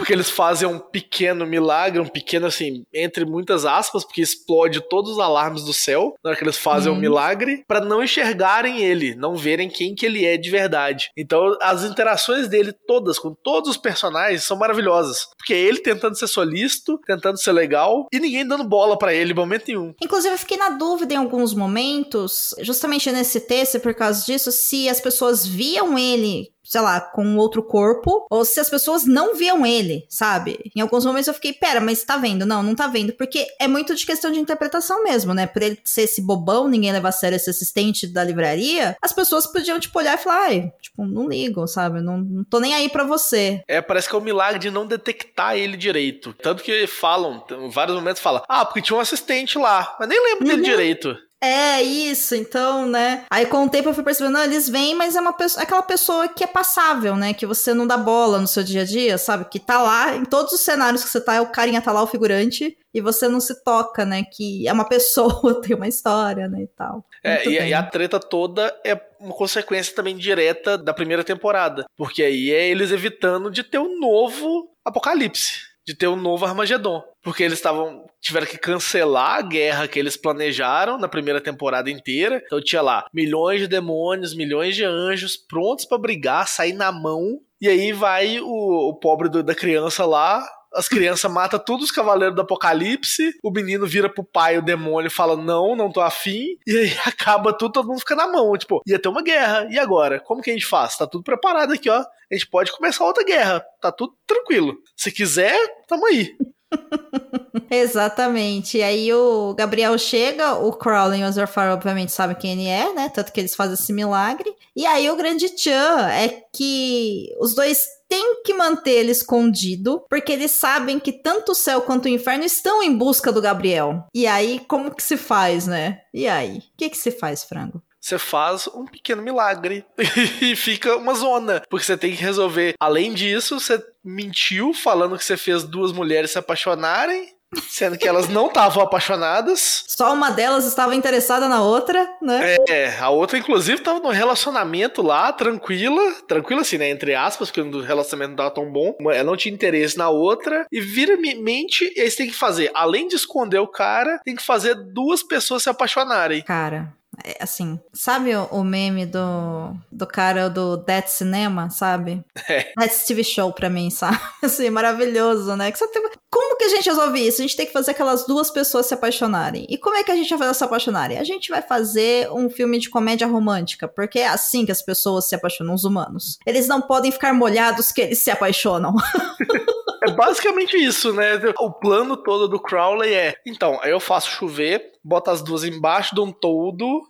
[0.04, 5.12] Porque eles fazem um pequeno milagre, um pequeno, assim, entre muitas aspas, porque explode todos
[5.12, 7.00] os alarmes do céu na hora que eles fazem o Uhum.
[7.00, 11.10] milagre, pra não enxergarem ele, não verem quem que ele é de verdade.
[11.18, 15.26] Então, as interações dele todas, com todos os personagens, são maravilhosas.
[15.38, 19.32] Porque é ele tentando ser solícito, tentando ser legal, e ninguém dando bola pra ele
[19.32, 19.94] em momento nenhum.
[20.04, 24.89] Inclusive, eu fiquei na dúvida em alguns momentos, justamente nesse texto, por causa disso, se
[24.89, 29.65] as pessoas viam ele, sei lá, com outro corpo, ou se as pessoas não viam
[29.65, 30.71] ele, sabe?
[30.76, 32.45] Em alguns momentos eu fiquei, pera, mas tá vendo?
[32.45, 33.13] Não, não tá vendo.
[33.13, 35.45] Porque é muito de questão de interpretação mesmo, né?
[35.45, 39.45] Por ele ser esse bobão, ninguém levar a sério esse assistente da livraria, as pessoas
[39.45, 42.02] podiam, tipo, olhar e falar, ai, tipo, não ligo, sabe?
[42.02, 43.62] Não, não tô nem aí pra você.
[43.67, 46.34] É, parece que é o milagre de não detectar ele direito.
[46.41, 50.21] Tanto que falam, em vários momentos falam, ah, porque tinha um assistente lá, mas nem
[50.23, 50.63] lembro dele Uhum.
[50.69, 51.17] direito.
[51.45, 53.25] É isso, então, né?
[53.29, 55.84] Aí com o tempo eu fui percebendo, não, eles vêm, mas é uma pessoa, aquela
[55.84, 57.34] pessoa que é passável, né?
[57.34, 59.43] Que você não dá bola no seu dia a dia, sabe?
[59.51, 62.08] Que tá lá, em todos os cenários que você tá, o carinha tá lá, o
[62.08, 64.23] figurante, e você não se toca, né?
[64.23, 66.62] Que é uma pessoa, tem uma história, né?
[66.62, 67.03] E tal.
[67.21, 71.86] É, e, e a treta toda é uma consequência também direta da primeira temporada.
[71.97, 75.72] Porque aí é eles evitando de ter um novo apocalipse.
[75.86, 77.04] De ter um novo Armagedon.
[77.22, 78.06] Porque eles estavam.
[78.22, 82.41] tiveram que cancelar a guerra que eles planejaram na primeira temporada inteira.
[82.46, 87.39] Então tinha lá milhões de demônios, milhões de anjos prontos pra brigar, sair na mão.
[87.62, 90.46] E aí vai o, o pobre do- da criança lá.
[90.73, 93.33] As crianças matam todos os cavaleiros do apocalipse.
[93.43, 96.57] O menino vira pro pai, o demônio, fala: Não, não tô afim.
[96.65, 98.57] E aí acaba tudo, todo mundo fica na mão.
[98.57, 99.67] Tipo, ia ter uma guerra.
[99.69, 100.19] E agora?
[100.19, 100.97] Como que a gente faz?
[100.97, 101.99] Tá tudo preparado aqui, ó.
[101.99, 103.63] A gente pode começar outra guerra.
[103.79, 104.75] Tá tudo tranquilo.
[104.95, 105.55] Se quiser,
[105.88, 106.36] tamo aí.
[107.69, 108.77] Exatamente.
[108.77, 112.93] E aí o Gabriel chega, o Crowley e o Azorfar obviamente sabem quem ele é,
[112.93, 113.09] né?
[113.09, 114.51] Tanto que eles fazem esse milagre.
[114.75, 120.32] E aí o grande tchan é que os dois tem que manter ele escondido, porque
[120.32, 124.06] eles sabem que tanto o céu quanto o inferno estão em busca do Gabriel.
[124.13, 126.02] E aí, como que se faz, né?
[126.13, 126.60] E aí?
[126.60, 127.82] O que que se faz, frango?
[127.99, 129.86] você faz um pequeno milagre
[130.41, 131.63] e fica uma zona.
[131.69, 132.76] Porque você tem que resolver.
[132.78, 137.34] Além disso, você mentiu falando que você fez duas mulheres se apaixonarem.
[137.70, 139.84] Sendo que elas não estavam apaixonadas.
[139.88, 142.56] Só uma delas estava interessada na outra, né?
[142.68, 146.02] É, a outra, inclusive, estava num relacionamento lá, tranquila.
[146.28, 146.89] Tranquila, assim, né?
[146.89, 148.96] Entre aspas, porque o relacionamento não tava tão bom.
[149.12, 150.66] Ela não tinha interesse na outra.
[150.72, 154.76] E vira mente, eles têm que fazer, além de esconder o cara, tem que fazer
[154.76, 156.42] duas pessoas se apaixonarem.
[156.44, 156.94] Cara,
[157.39, 162.23] assim, sabe o, meme do, do cara do Death Cinema, sabe?
[162.49, 162.73] É.
[162.78, 164.19] Death TV Show pra mim, sabe?
[164.41, 165.71] Assim, maravilhoso, né?
[165.71, 166.02] Que tem...
[166.30, 167.41] Como que a gente resolve isso?
[167.41, 169.67] A gente tem que fazer aquelas duas pessoas se apaixonarem.
[169.69, 171.19] E como é que a gente vai fazer se apaixonarem?
[171.19, 175.30] A gente vai fazer um filme de comédia romântica, porque é assim que as pessoas
[175.30, 176.38] se apaixonam, os humanos.
[176.45, 178.95] Eles não podem ficar molhados que eles se apaixonam.
[180.13, 181.39] É basicamente isso, né?
[181.60, 186.21] O plano todo do Crowley é: então, eu faço chover, boto as duas embaixo de
[186.21, 187.02] um todo.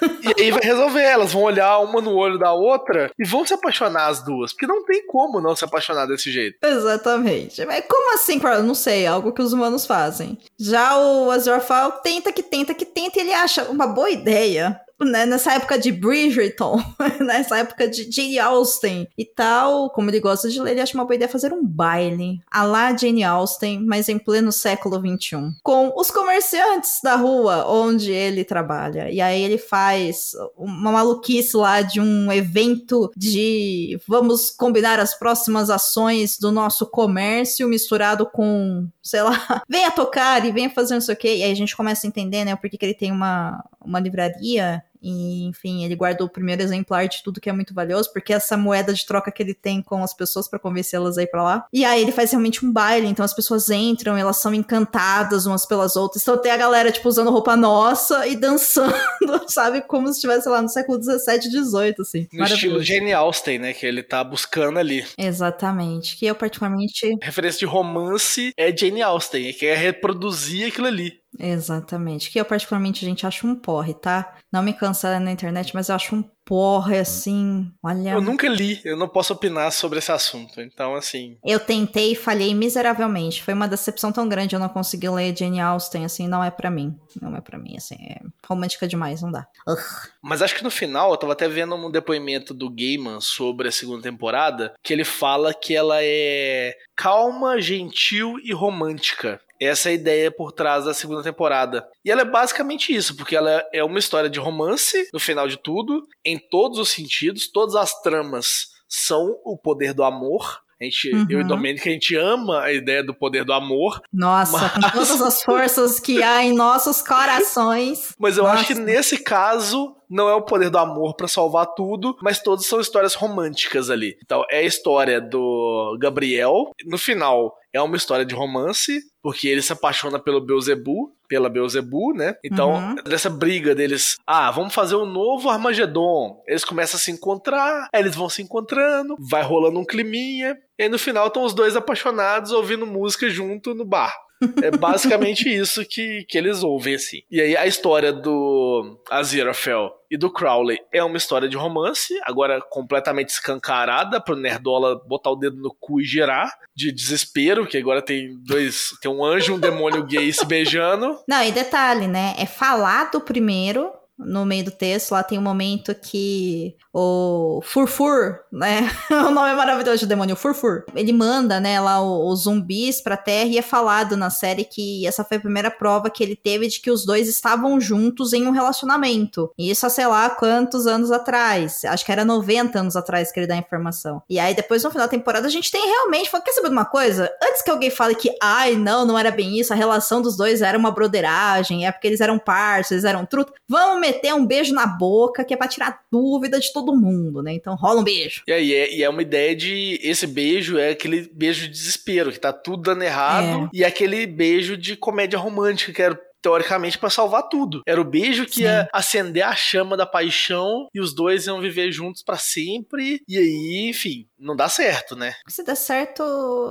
[0.38, 1.02] e aí vai resolver.
[1.02, 4.52] Elas vão olhar uma no olho da outra e vão se apaixonar as duas.
[4.52, 6.58] Porque não tem como não se apaixonar desse jeito.
[6.62, 7.64] Exatamente.
[7.64, 8.62] Mas como assim, Crowley?
[8.62, 10.38] Não sei, é algo que os humanos fazem.
[10.58, 15.26] Já o Azrael tenta que tenta que tenta e ele acha uma boa ideia né,
[15.26, 16.82] nessa época de Bridgerton,
[17.20, 21.04] nessa época de Jane Austen e tal, como ele gosta de ler, ele acha uma
[21.04, 25.92] boa ideia fazer um baile a lá Jane Austen, mas em pleno século XXI, com
[25.96, 29.10] os comerciantes da rua onde ele trabalha.
[29.10, 35.70] E aí ele faz uma maluquice lá de um evento de vamos combinar as próximas
[35.70, 41.14] ações do nosso comércio misturado com, sei lá, venha tocar e venha fazer não sei
[41.14, 41.36] o quê.
[41.36, 44.00] E aí a gente começa a entender, né, o porquê que ele tem uma, uma
[44.00, 48.32] livraria e, enfim, ele guardou o primeiro exemplar de tudo que é muito valioso, porque
[48.32, 51.42] essa moeda de troca que ele tem com as pessoas para convencê-las a ir pra
[51.42, 51.66] lá.
[51.72, 55.66] E aí ele faz realmente um baile, então as pessoas entram, elas são encantadas umas
[55.66, 56.22] pelas outras.
[56.22, 58.94] Então tem a galera, tipo, usando roupa nossa e dançando,
[59.48, 59.82] sabe?
[59.82, 62.26] Como se estivesse lá no século 17, 18, assim.
[62.32, 63.72] No estilo Jane Austen, né?
[63.72, 65.04] Que ele tá buscando ali.
[65.18, 66.16] Exatamente.
[66.16, 67.16] Que eu, particularmente.
[67.22, 71.20] referência de romance é Jane Austen, que é reproduzir aquilo ali.
[71.38, 72.30] Exatamente.
[72.30, 74.36] Que eu, particularmente, a gente acha um porre, tá?
[74.52, 77.70] Não me cancela na internet, mas eu acho um porre assim.
[77.82, 78.10] Olha.
[78.10, 80.60] Eu nunca li, eu não posso opinar sobre esse assunto.
[80.60, 81.36] Então, assim.
[81.44, 83.42] Eu tentei e falhei miseravelmente.
[83.42, 86.70] Foi uma decepção tão grande eu não consegui ler Jane Austen, assim, não é para
[86.70, 86.96] mim.
[87.20, 89.46] Não é para mim, assim, é romântica demais, não dá.
[89.66, 89.78] Ugh.
[90.22, 93.72] Mas acho que no final, eu tava até vendo um depoimento do Gaiman sobre a
[93.72, 99.40] segunda temporada, que ele fala que ela é calma, gentil e romântica.
[99.60, 101.86] Essa é a ideia por trás da segunda temporada.
[102.04, 105.56] E ela é basicamente isso, porque ela é uma história de romance, no final de
[105.56, 110.60] tudo, em todos os sentidos, todas as tramas são o poder do amor.
[110.80, 111.26] A gente, uhum.
[111.30, 114.00] Eu e Domênica, a gente ama a ideia do poder do amor.
[114.12, 114.72] Nossa, mas...
[114.72, 118.14] com todas as forças que há em nossos corações.
[118.20, 118.60] Mas eu Nossa.
[118.60, 122.66] acho que nesse caso, não é o poder do amor para salvar tudo, mas todas
[122.66, 124.16] são histórias românticas ali.
[124.22, 126.72] Então, é a história do Gabriel.
[126.84, 132.16] No final, é uma história de romance, porque ele se apaixona pelo Beelzebub, pela Beelzebub,
[132.16, 132.36] né?
[132.44, 132.94] Então, uhum.
[133.04, 136.42] dessa briga deles, ah, vamos fazer um novo Armagedon.
[136.46, 140.84] Eles começam a se encontrar, aí eles vão se encontrando, vai rolando um climinha, e
[140.84, 144.14] aí no final estão os dois apaixonados ouvindo música junto no bar.
[144.62, 147.22] É basicamente isso que, que eles ouvem, assim.
[147.30, 152.60] E aí a história do Aziraphale e do Crowley é uma história de romance, agora
[152.70, 158.02] completamente escancarada pro Nerdola botar o dedo no cu e girar, de desespero, que agora
[158.02, 161.18] tem dois, tem um anjo e um demônio gay se beijando.
[161.28, 165.94] Não, e detalhe, né, é falado primeiro no meio do texto, lá tem um momento
[165.94, 168.90] que o Furfur, né?
[169.10, 170.84] o nome é maravilhoso do demônio, Furfur.
[170.94, 175.22] Ele manda, né, lá os zumbis pra Terra e é falado na série que essa
[175.22, 178.50] foi a primeira prova que ele teve de que os dois estavam juntos em um
[178.50, 179.50] relacionamento.
[179.58, 181.84] E isso há sei lá quantos anos atrás.
[181.84, 184.22] Acho que era 90 anos atrás que ele dá a informação.
[184.28, 186.84] E aí depois no final da temporada a gente tem realmente, quer saber de uma
[186.84, 187.30] coisa?
[187.42, 190.62] Antes que alguém fale que, ai, não, não era bem isso, a relação dos dois
[190.62, 193.52] era uma broderagem, é porque eles eram parceiros, eles eram truto.
[193.68, 197.42] Vamos meter um beijo na boca que é pra tirar dúvida de todo todo mundo,
[197.42, 197.52] né?
[197.52, 198.42] Então rola um beijo.
[198.46, 199.98] E aí é, e é uma ideia de.
[200.02, 203.64] Esse beijo é aquele beijo de desespero, que tá tudo dando errado.
[203.64, 203.68] É.
[203.72, 207.82] E é aquele beijo de comédia romântica, que era teoricamente para salvar tudo.
[207.86, 208.62] Era o beijo que Sim.
[208.62, 213.20] ia acender a chama da paixão e os dois iam viver juntos para sempre.
[213.28, 215.34] E aí, enfim, não dá certo, né?
[215.48, 216.22] Se der certo,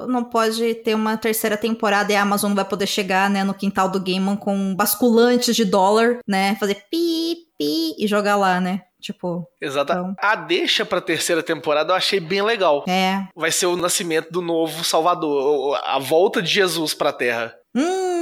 [0.07, 3.53] não pode ter uma terceira temporada e a Amazon não vai poder chegar, né, no
[3.53, 8.81] quintal do Gaiman com basculantes de dólar, né, fazer pi, pi e jogar lá, né?
[9.01, 9.47] Tipo.
[9.61, 9.91] Exato.
[9.91, 10.15] Então.
[10.19, 12.83] A deixa pra terceira temporada eu achei bem legal.
[12.87, 13.23] É.
[13.35, 17.53] Vai ser o nascimento do novo Salvador, a volta de Jesus pra Terra.
[17.75, 18.14] Hum,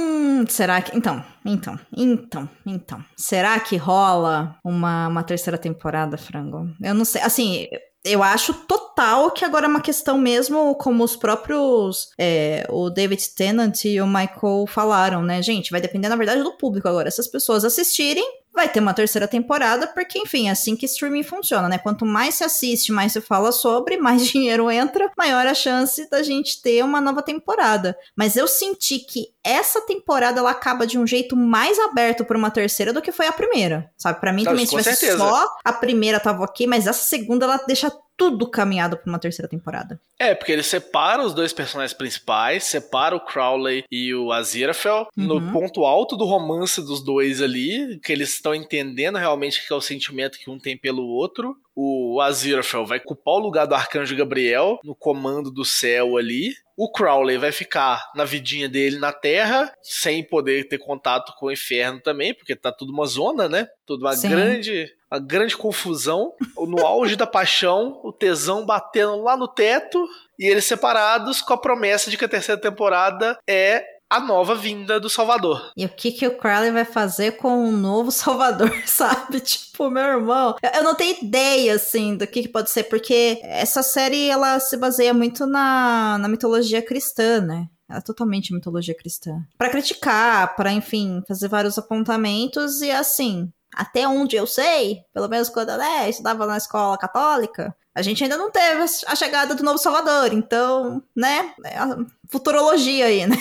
[0.48, 0.96] será que.
[0.96, 3.04] Então, então, então, então.
[3.16, 6.68] Será que rola uma, uma terceira temporada, frango?
[6.82, 7.22] Eu não sei.
[7.22, 7.66] Assim,
[8.04, 12.10] eu acho total que agora é uma questão mesmo, como os próprios.
[12.18, 15.40] É, o David Tennant e o Michael falaram, né?
[15.42, 17.10] Gente, vai depender, na verdade, do público agora.
[17.10, 21.22] Se as pessoas assistirem, vai ter uma terceira temporada, porque, enfim, é assim que streaming
[21.22, 21.78] funciona, né?
[21.78, 26.22] Quanto mais se assiste, mais se fala sobre, mais dinheiro entra, maior a chance da
[26.22, 27.96] gente ter uma nova temporada.
[28.16, 32.50] Mas eu senti que essa temporada ela acaba de um jeito mais aberto para uma
[32.50, 34.20] terceira do que foi a primeira, sabe?
[34.20, 35.18] Para mim Não, também se tivesse certeza.
[35.18, 39.48] só a primeira tava ok, mas essa segunda ela deixa tudo caminhado para uma terceira
[39.48, 40.00] temporada.
[40.18, 45.24] É, porque ele separa os dois personagens principais, separa o Crowley e o Aziraphale Uhum.
[45.26, 49.72] no ponto alto do romance dos dois ali, que eles estão entendendo realmente o que
[49.72, 51.56] é o sentimento que um tem pelo outro.
[51.74, 56.54] O Aziraphale vai ocupar o lugar do Arcanjo Gabriel no comando do céu ali.
[56.76, 61.52] O Crowley vai ficar na vidinha dele na Terra, sem poder ter contato com o
[61.52, 63.68] inferno também, porque tá tudo uma zona, né?
[63.86, 64.30] Tudo uma Sim.
[64.30, 66.32] grande, uma grande confusão.
[66.56, 70.04] No auge da paixão, o tesão batendo lá no teto
[70.38, 75.00] e eles separados com a promessa de que a terceira temporada é a nova vinda
[75.00, 75.72] do Salvador.
[75.76, 79.40] E o que, que o Crowley vai fazer com o novo Salvador, sabe?
[79.40, 80.56] Tipo, meu irmão.
[80.62, 84.60] Eu- Eu não tenho ideia, assim, do que, que pode ser, porque essa série, ela
[84.60, 87.66] se baseia muito na, na mitologia cristã, né?
[87.88, 89.42] Ela é totalmente mitologia cristã.
[89.58, 95.48] Pra criticar, pra, enfim, fazer vários apontamentos e, assim, até onde eu sei, pelo menos
[95.48, 99.62] quando eu né, estudava na escola católica, a gente ainda não teve a chegada do
[99.62, 101.96] novo Salvador, então, né, é a
[102.30, 103.36] futurologia aí, né?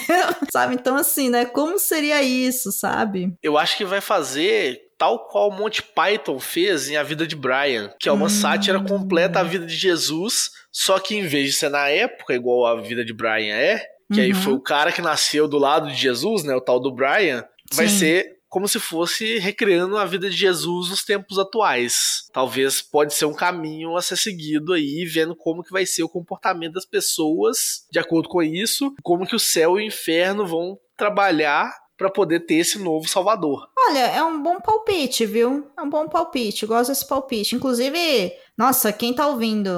[0.51, 0.75] sabe?
[0.75, 1.45] Então, assim, né?
[1.45, 3.33] Como seria isso, sabe?
[3.41, 7.91] Eu acho que vai fazer tal qual Monty Python fez em A Vida de Brian,
[7.99, 8.29] que é uma Hum.
[8.29, 12.65] sátira completa à vida de Jesus, só que em vez de ser na época, igual
[12.65, 14.41] a vida de Brian é, que aí Uhum.
[14.41, 17.87] foi o cara que nasceu do lado de Jesus, né, o tal do Brian, vai
[17.87, 17.97] Sim.
[17.97, 22.27] ser como se fosse recriando a vida de Jesus nos tempos atuais.
[22.31, 26.09] Talvez pode ser um caminho a ser seguido aí, vendo como que vai ser o
[26.09, 30.77] comportamento das pessoas de acordo com isso, como que o céu e o inferno vão
[30.95, 33.67] trabalhar para poder ter esse novo Salvador.
[33.89, 35.71] Olha, é um bom palpite, viu?
[35.75, 36.67] É um bom palpite.
[36.67, 37.55] Gosto desse palpite.
[37.55, 39.71] Inclusive, nossa, quem tá ouvindo,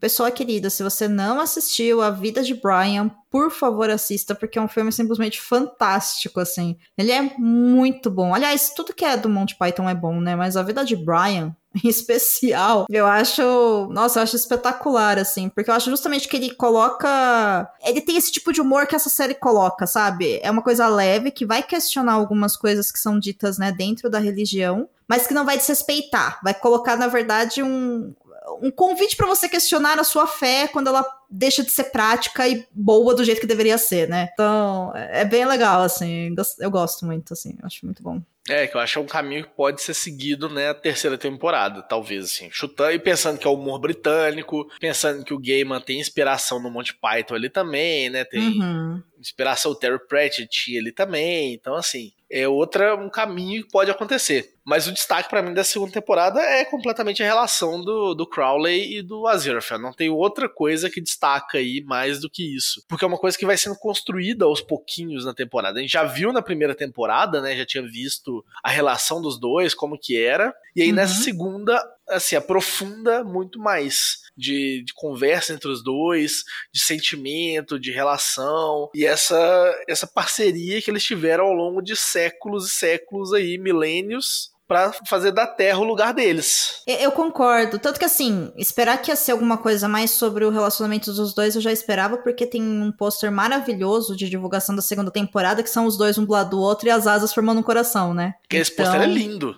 [0.00, 4.62] pessoa querida, se você não assistiu A Vida de Brian, por favor assista, porque é
[4.62, 6.76] um filme simplesmente fantástico, assim.
[6.96, 8.34] Ele é muito bom.
[8.34, 10.34] Aliás, tudo que é do Monty Python é bom, né?
[10.34, 15.70] Mas A Vida de Brian, em especial, eu acho, nossa, eu acho espetacular, assim, porque
[15.70, 19.34] eu acho justamente que ele coloca, ele tem esse tipo de humor que essa série
[19.34, 20.40] coloca, sabe?
[20.42, 24.18] É uma coisa leve que vai questionar algumas coisas que são ditas, né, dentro da
[24.18, 28.14] religião, mas que não vai desrespeitar, vai colocar, na verdade, um
[28.62, 32.66] um convite pra você questionar a sua fé quando ela deixa de ser prática e
[32.72, 34.28] boa do jeito que deveria ser, né?
[34.32, 36.34] Então, é bem legal, assim.
[36.58, 37.56] Eu gosto muito, assim.
[37.62, 38.20] Acho muito bom.
[38.48, 41.16] É, que eu acho que é um caminho que pode ser seguido, né, a terceira
[41.16, 45.80] temporada, talvez, assim, chutando e pensando que é o humor britânico, pensando que o Gaiman
[45.80, 49.00] tem inspiração no Monty Python ali também, né, tem Uhum.
[49.20, 54.54] inspiração o Terry Pratchett ali também, então, assim, é outra, um caminho que pode acontecer.
[54.70, 58.98] Mas o destaque pra mim da segunda temporada é completamente a relação do, do Crowley
[58.98, 63.04] e do Aziraphale, não tem outra coisa que destaca aí mais do que isso, porque
[63.04, 66.32] é uma coisa que vai sendo construída aos pouquinhos na temporada, a gente já viu
[66.32, 70.54] na primeira temporada, né, já tinha visto a relação dos dois, como que era.
[70.76, 70.94] E aí Uhum.
[70.94, 77.90] nessa segunda, assim, aprofunda muito mais de, de conversa entre os dois, de sentimento, de
[77.90, 78.88] relação.
[78.94, 79.36] E essa
[79.88, 85.32] essa parceria que eles tiveram ao longo de séculos e séculos aí, milênios, pra fazer
[85.32, 86.80] da Terra o lugar deles.
[86.86, 87.76] Eu concordo.
[87.76, 91.56] Tanto que, assim, esperar que ia ser alguma coisa mais sobre o relacionamento dos dois
[91.56, 95.86] eu já esperava, porque tem um pôster maravilhoso de divulgação da segunda temporada, que são
[95.86, 98.34] os dois um do lado do outro e as asas formando um coração, né?
[98.42, 99.56] Porque esse Então- pôster é lindo.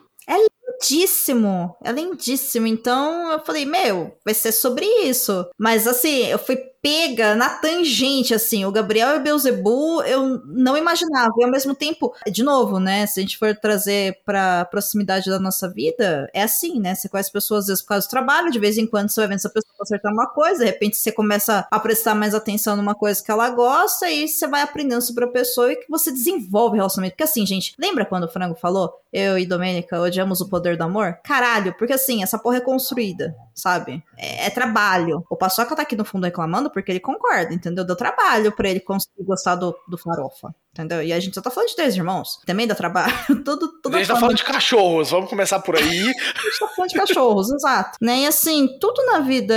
[0.82, 1.76] lindíssimo.
[1.84, 2.66] É lindíssimo.
[2.66, 5.46] Então eu falei, meu, vai ser sobre isso.
[5.58, 8.64] Mas assim, eu fui pega na tangente, assim.
[8.64, 11.32] O Gabriel e o Beelzebub eu não imaginava.
[11.38, 13.06] E ao mesmo tempo, de novo, né?
[13.06, 16.94] Se a gente for trazer pra proximidade da nossa vida, é assim, né?
[16.96, 19.28] Você conhece pessoas às vezes por causa do trabalho, de vez em quando você vai
[19.28, 22.94] vendo essa pessoa acertar uma coisa, de repente você começa a prestar mais atenção numa
[22.94, 26.74] coisa que ela gosta e você vai aprendendo sobre a pessoa e que você desenvolve
[26.74, 27.12] o relacionamento.
[27.12, 28.92] Porque assim, gente, lembra quando o Frango falou?
[29.12, 31.18] Eu e Domênica odiamos o poder do amor?
[31.22, 34.02] Caralho, porque assim, essa porra é construída, sabe?
[34.16, 35.24] É, é trabalho.
[35.28, 37.84] O Paçoca tá aqui no fundo reclamando porque ele concorda, entendeu?
[37.84, 40.54] Deu trabalho pra ele conseguir gostar do, do farofa.
[40.72, 41.02] Entendeu?
[41.02, 42.40] E a gente só tá falando de três irmãos.
[42.46, 43.12] Também dá trabalho.
[43.44, 46.00] tudo, tudo A gente tá falando de cachorros, vamos começar por aí.
[46.08, 47.98] A gente tá falando de cachorros, exato.
[48.00, 48.20] Né?
[48.20, 49.54] E assim, tudo na vida.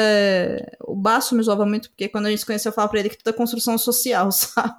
[0.82, 3.10] O Baço me zoava muito, porque quando a gente se conheceu, eu falava pra ele
[3.10, 4.74] que tudo é construção social, sabe?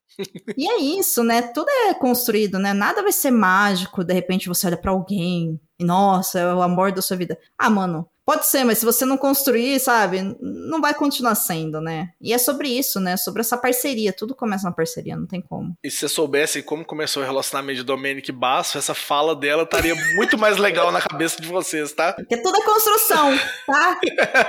[0.57, 1.41] e é isso, né?
[1.41, 2.75] Tudo é construído, né?
[2.75, 6.93] Nada vai ser mágico, de repente você olha pra alguém e, nossa, é o amor
[6.93, 7.39] da sua vida.
[7.59, 12.11] Ah, mano, Pode ser, mas se você não construir, sabe, não vai continuar sendo, né?
[12.21, 13.17] E é sobre isso, né?
[13.17, 14.13] Sobre essa parceria.
[14.13, 15.77] Tudo começa na parceria, não tem como.
[15.85, 19.95] E se você soubesse como começou o relacionamento de Dominic Basso, essa fala dela estaria
[20.17, 22.15] muito mais legal na cabeça de vocês, tá?
[22.15, 24.01] Porque tudo é construção, tá?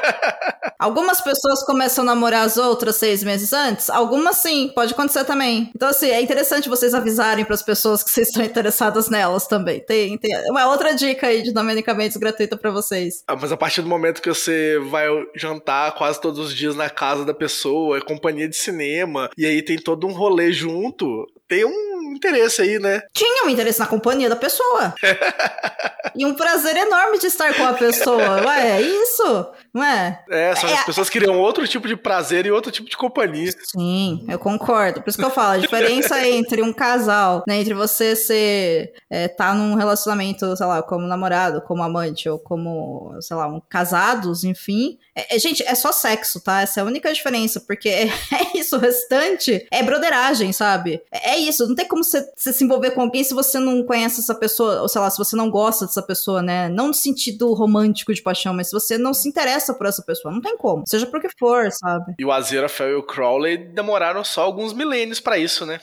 [0.80, 5.72] Algumas pessoas começam a namorar as outras seis meses antes, algumas sim, pode acontecer também.
[5.76, 9.80] Então, assim, é interessante vocês avisarem para as pessoas que vocês estão interessadas nelas também.
[9.82, 13.24] Tem, tem uma outra dica aí de domenicamentos gratuita para vocês.
[13.28, 16.90] Ah, mas a partir do momento que você vai jantar quase todos os dias na
[16.90, 21.66] casa da pessoa, é companhia de cinema, e aí tem todo um rolê junto, tem
[21.66, 23.02] um interesse aí, né?
[23.14, 24.96] Tinha um interesse na companhia da pessoa.
[26.16, 28.46] e um prazer enorme de estar com a pessoa.
[28.46, 29.48] Ué, é isso?
[29.78, 30.24] Não é?
[30.32, 32.98] É, só que É, as pessoas queriam outro tipo de prazer e outro tipo de
[32.98, 33.52] companhia.
[33.64, 35.04] Sim, eu concordo.
[35.04, 39.28] Por isso que eu falo, a diferença entre um casal, né, entre você ser, é,
[39.28, 44.44] tá num relacionamento, sei lá, como namorado, como amante, ou como, sei lá, um casados,
[44.44, 44.98] enfim.
[45.16, 46.62] É, é, gente, é só sexo, tá?
[46.62, 51.04] Essa é a única diferença, porque é, é isso, o restante é broderagem, sabe?
[51.12, 53.84] É, é isso, não tem como você, você se envolver com alguém se você não
[53.84, 56.68] conhece essa pessoa, ou sei lá, se você não gosta dessa pessoa, né?
[56.68, 60.34] Não no sentido romântico de paixão, mas se você não se interessa por essa pessoa,
[60.34, 60.84] não tem como.
[60.88, 62.16] Seja por que for, sabe?
[62.20, 65.80] E o Aziraphale e o Crowley demoraram só alguns milênios pra isso, né?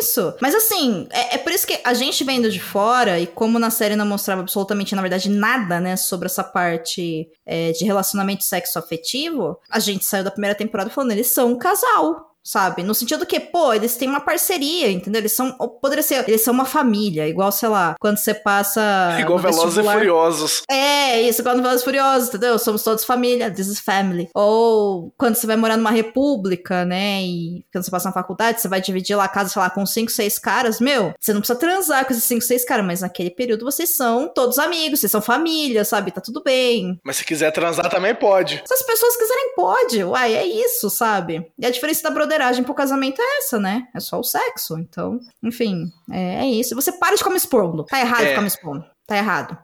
[0.00, 0.34] isso.
[0.40, 3.70] Mas assim, é, é por isso que a gente vendo de fora, e como na
[3.70, 9.58] série não mostrava absolutamente, na verdade, nada, né, sobre essa parte é, de relacionamento sexo-afetivo,
[9.70, 12.29] a gente saiu da primeira temporada falando, eles são um casal.
[12.42, 12.82] Sabe?
[12.82, 15.20] No sentido que, pô, eles têm uma parceria, entendeu?
[15.20, 15.52] Eles são.
[15.52, 16.26] Poderia ser.
[16.28, 18.80] Eles são uma família, igual, sei lá, quando você passa.
[19.20, 19.82] Igual Velozes e.
[19.82, 20.62] Furiosos.
[20.70, 22.58] É, isso, igual Velozes e Furiosos, entendeu?
[22.58, 24.28] Somos todos família, this is family.
[24.34, 27.22] Ou quando você vai morar numa república, né?
[27.22, 29.84] E quando você passa na faculdade, você vai dividir lá a casa, sei lá, com
[29.84, 30.80] cinco, seis caras.
[30.80, 34.28] Meu, você não precisa transar com esses cinco, seis caras, mas naquele período vocês são
[34.32, 36.10] todos amigos, vocês são família, sabe?
[36.10, 36.98] Tá tudo bem.
[37.04, 38.62] Mas se quiser transar também pode.
[38.64, 40.04] Se as pessoas quiserem, pode.
[40.04, 41.46] Uai, é isso, sabe?
[41.58, 42.10] E a diferença da
[42.40, 43.86] broderagem pro casamento é essa, né?
[43.94, 44.78] É só o sexo.
[44.78, 46.74] Então, enfim, é, é isso.
[46.74, 47.84] Você para de ficar me expondo.
[47.84, 48.28] Tá errado É.
[48.30, 48.84] ficar me expondo.
[49.06, 49.58] Tá errado.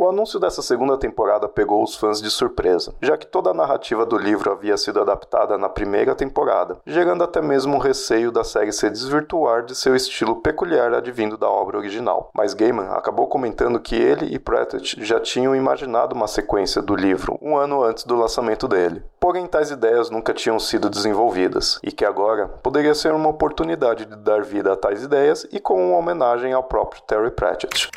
[0.00, 4.06] O anúncio dessa segunda temporada pegou os fãs de surpresa, já que toda a narrativa
[4.06, 8.70] do livro havia sido adaptada na primeira temporada, gerando até mesmo um receio da série
[8.70, 12.30] se desvirtuar de seu estilo peculiar advindo da obra original.
[12.32, 17.36] Mas Gaiman acabou comentando que ele e Pratchett já tinham imaginado uma sequência do livro
[17.42, 19.02] um ano antes do lançamento dele.
[19.18, 24.14] Porém, tais ideias nunca tinham sido desenvolvidas, e que agora poderia ser uma oportunidade de
[24.14, 27.90] dar vida a tais ideias e com uma homenagem ao próprio Terry Pratchett.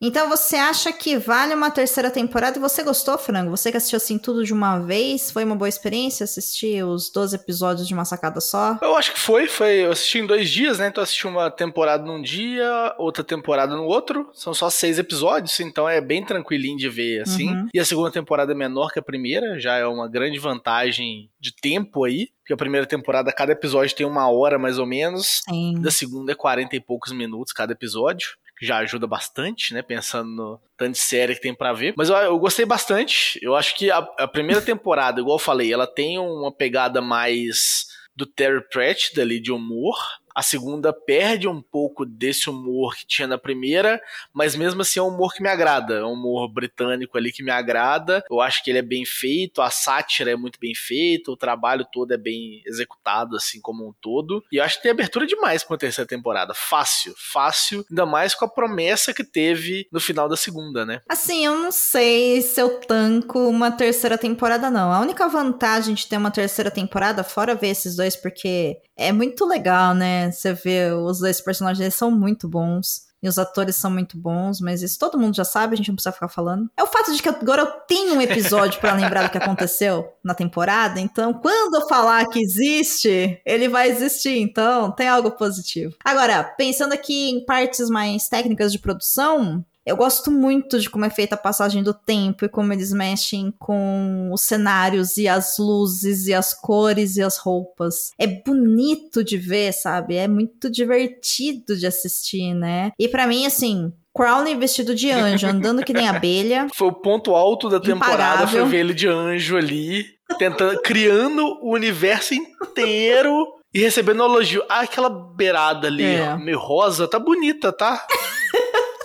[0.00, 3.50] Então você acha que vale uma terceira temporada e você gostou, Frango?
[3.50, 5.30] Você que assistiu assim tudo de uma vez?
[5.30, 8.78] Foi uma boa experiência assistir os 12 episódios de uma sacada só?
[8.82, 9.84] Eu acho que foi, foi.
[9.84, 10.88] Eu assisti em dois dias, né?
[10.88, 14.28] Então eu assisti uma temporada num dia, outra temporada no outro.
[14.34, 17.48] São só seis episódios, então é bem tranquilinho de ver, assim.
[17.48, 17.68] Uhum.
[17.72, 21.54] E a segunda temporada é menor que a primeira, já é uma grande vantagem de
[21.54, 22.28] tempo aí.
[22.40, 25.40] Porque a primeira temporada, cada episódio tem uma hora mais ou menos.
[25.48, 25.80] Sim.
[25.80, 28.28] Da segunda é 40 e poucos minutos cada episódio.
[28.58, 29.82] Que já ajuda bastante, né?
[29.82, 31.94] Pensando no tanto de série que tem pra ver.
[31.96, 33.38] Mas eu, eu gostei bastante.
[33.42, 37.86] Eu acho que a, a primeira temporada, igual eu falei, ela tem uma pegada mais
[38.14, 39.96] do Terry Pratchett ali de humor.
[40.36, 43.98] A segunda perde um pouco desse humor que tinha na primeira,
[44.34, 45.94] mas mesmo assim é um humor que me agrada.
[45.94, 48.22] É um humor britânico ali que me agrada.
[48.30, 51.86] Eu acho que ele é bem feito, a sátira é muito bem feita, o trabalho
[51.90, 54.44] todo é bem executado, assim como um todo.
[54.52, 56.52] E eu acho que tem abertura demais pra uma terceira temporada.
[56.52, 57.86] Fácil, fácil.
[57.88, 61.00] Ainda mais com a promessa que teve no final da segunda, né?
[61.08, 64.92] Assim, eu não sei se eu tanco uma terceira temporada, não.
[64.92, 69.46] A única vantagem de ter uma terceira temporada, fora ver esses dois, porque é muito
[69.46, 70.25] legal, né?
[70.30, 73.06] Você vê os dois personagens, são muito bons.
[73.22, 75.94] E os atores são muito bons, mas isso todo mundo já sabe, a gente não
[75.94, 76.70] precisa ficar falando.
[76.76, 80.12] É o fato de que agora eu tenho um episódio pra lembrar do que aconteceu
[80.22, 85.96] na temporada, então quando eu falar que existe, ele vai existir, então tem algo positivo.
[86.04, 91.10] Agora, pensando aqui em partes mais técnicas de produção, eu gosto muito de como é
[91.10, 96.26] feita a passagem do tempo e como eles mexem com os cenários e as luzes
[96.26, 98.10] e as cores e as roupas.
[98.18, 100.16] É bonito de ver, sabe?
[100.16, 102.90] É muito divertido de assistir, né?
[102.98, 106.66] E pra mim, assim, Crowley vestido de anjo, andando que nem abelha.
[106.74, 108.60] Foi o ponto alto da temporada, Impagável.
[108.62, 110.04] foi ver ele de anjo ali.
[110.38, 114.62] tentando, criando o universo inteiro e recebendo elogio.
[114.68, 116.36] Ah, aquela beirada ali, É.
[116.36, 118.04] meio rosa, tá bonita, tá?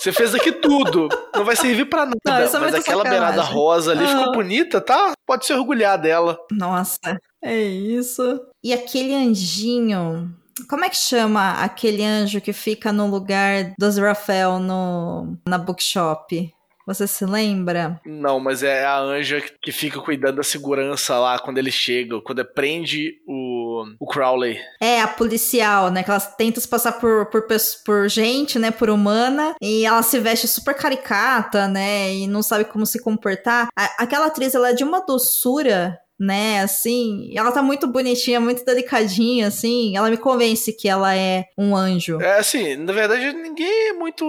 [0.01, 1.07] Você fez aqui tudo.
[1.35, 2.17] Não vai servir pra nada.
[2.25, 3.09] Não, é mas aquela sacanagem.
[3.11, 4.07] beirada rosa ali Ah.
[4.07, 5.11] ficou bonita, tá?
[5.27, 6.39] Pode se orgulhar dela.
[6.51, 6.97] Nossa,
[7.43, 8.41] é isso.
[8.63, 10.33] E aquele anjinho.
[10.67, 16.51] Como é que chama aquele anjo que fica no lugar do Rafael no, na bookshop?
[16.87, 18.01] Você se lembra?
[18.05, 22.43] Não, mas é a anja que fica cuidando da segurança lá quando ele chega, quando
[22.43, 23.50] prende o,
[23.99, 24.57] o Crowley.
[24.79, 26.03] É, a policial, né?
[26.03, 27.45] Que ela tenta se passar por, por,
[27.85, 28.71] por gente, né?
[28.71, 29.55] Por humana.
[29.61, 32.13] E ela se veste super caricata, né?
[32.13, 33.67] E não sabe como se comportar.
[33.77, 36.61] A- aquela atriz, ela é de uma doçura, né?
[36.61, 39.97] Assim, ela tá muito bonitinha, muito delicadinha, assim.
[39.97, 42.21] Ela me convence que ela é um anjo.
[42.21, 44.23] É assim, na verdade, ninguém é muito.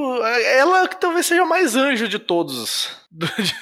[0.57, 2.89] Ela que talvez seja o mais anjo de todos.
[3.11, 3.55] Do- de-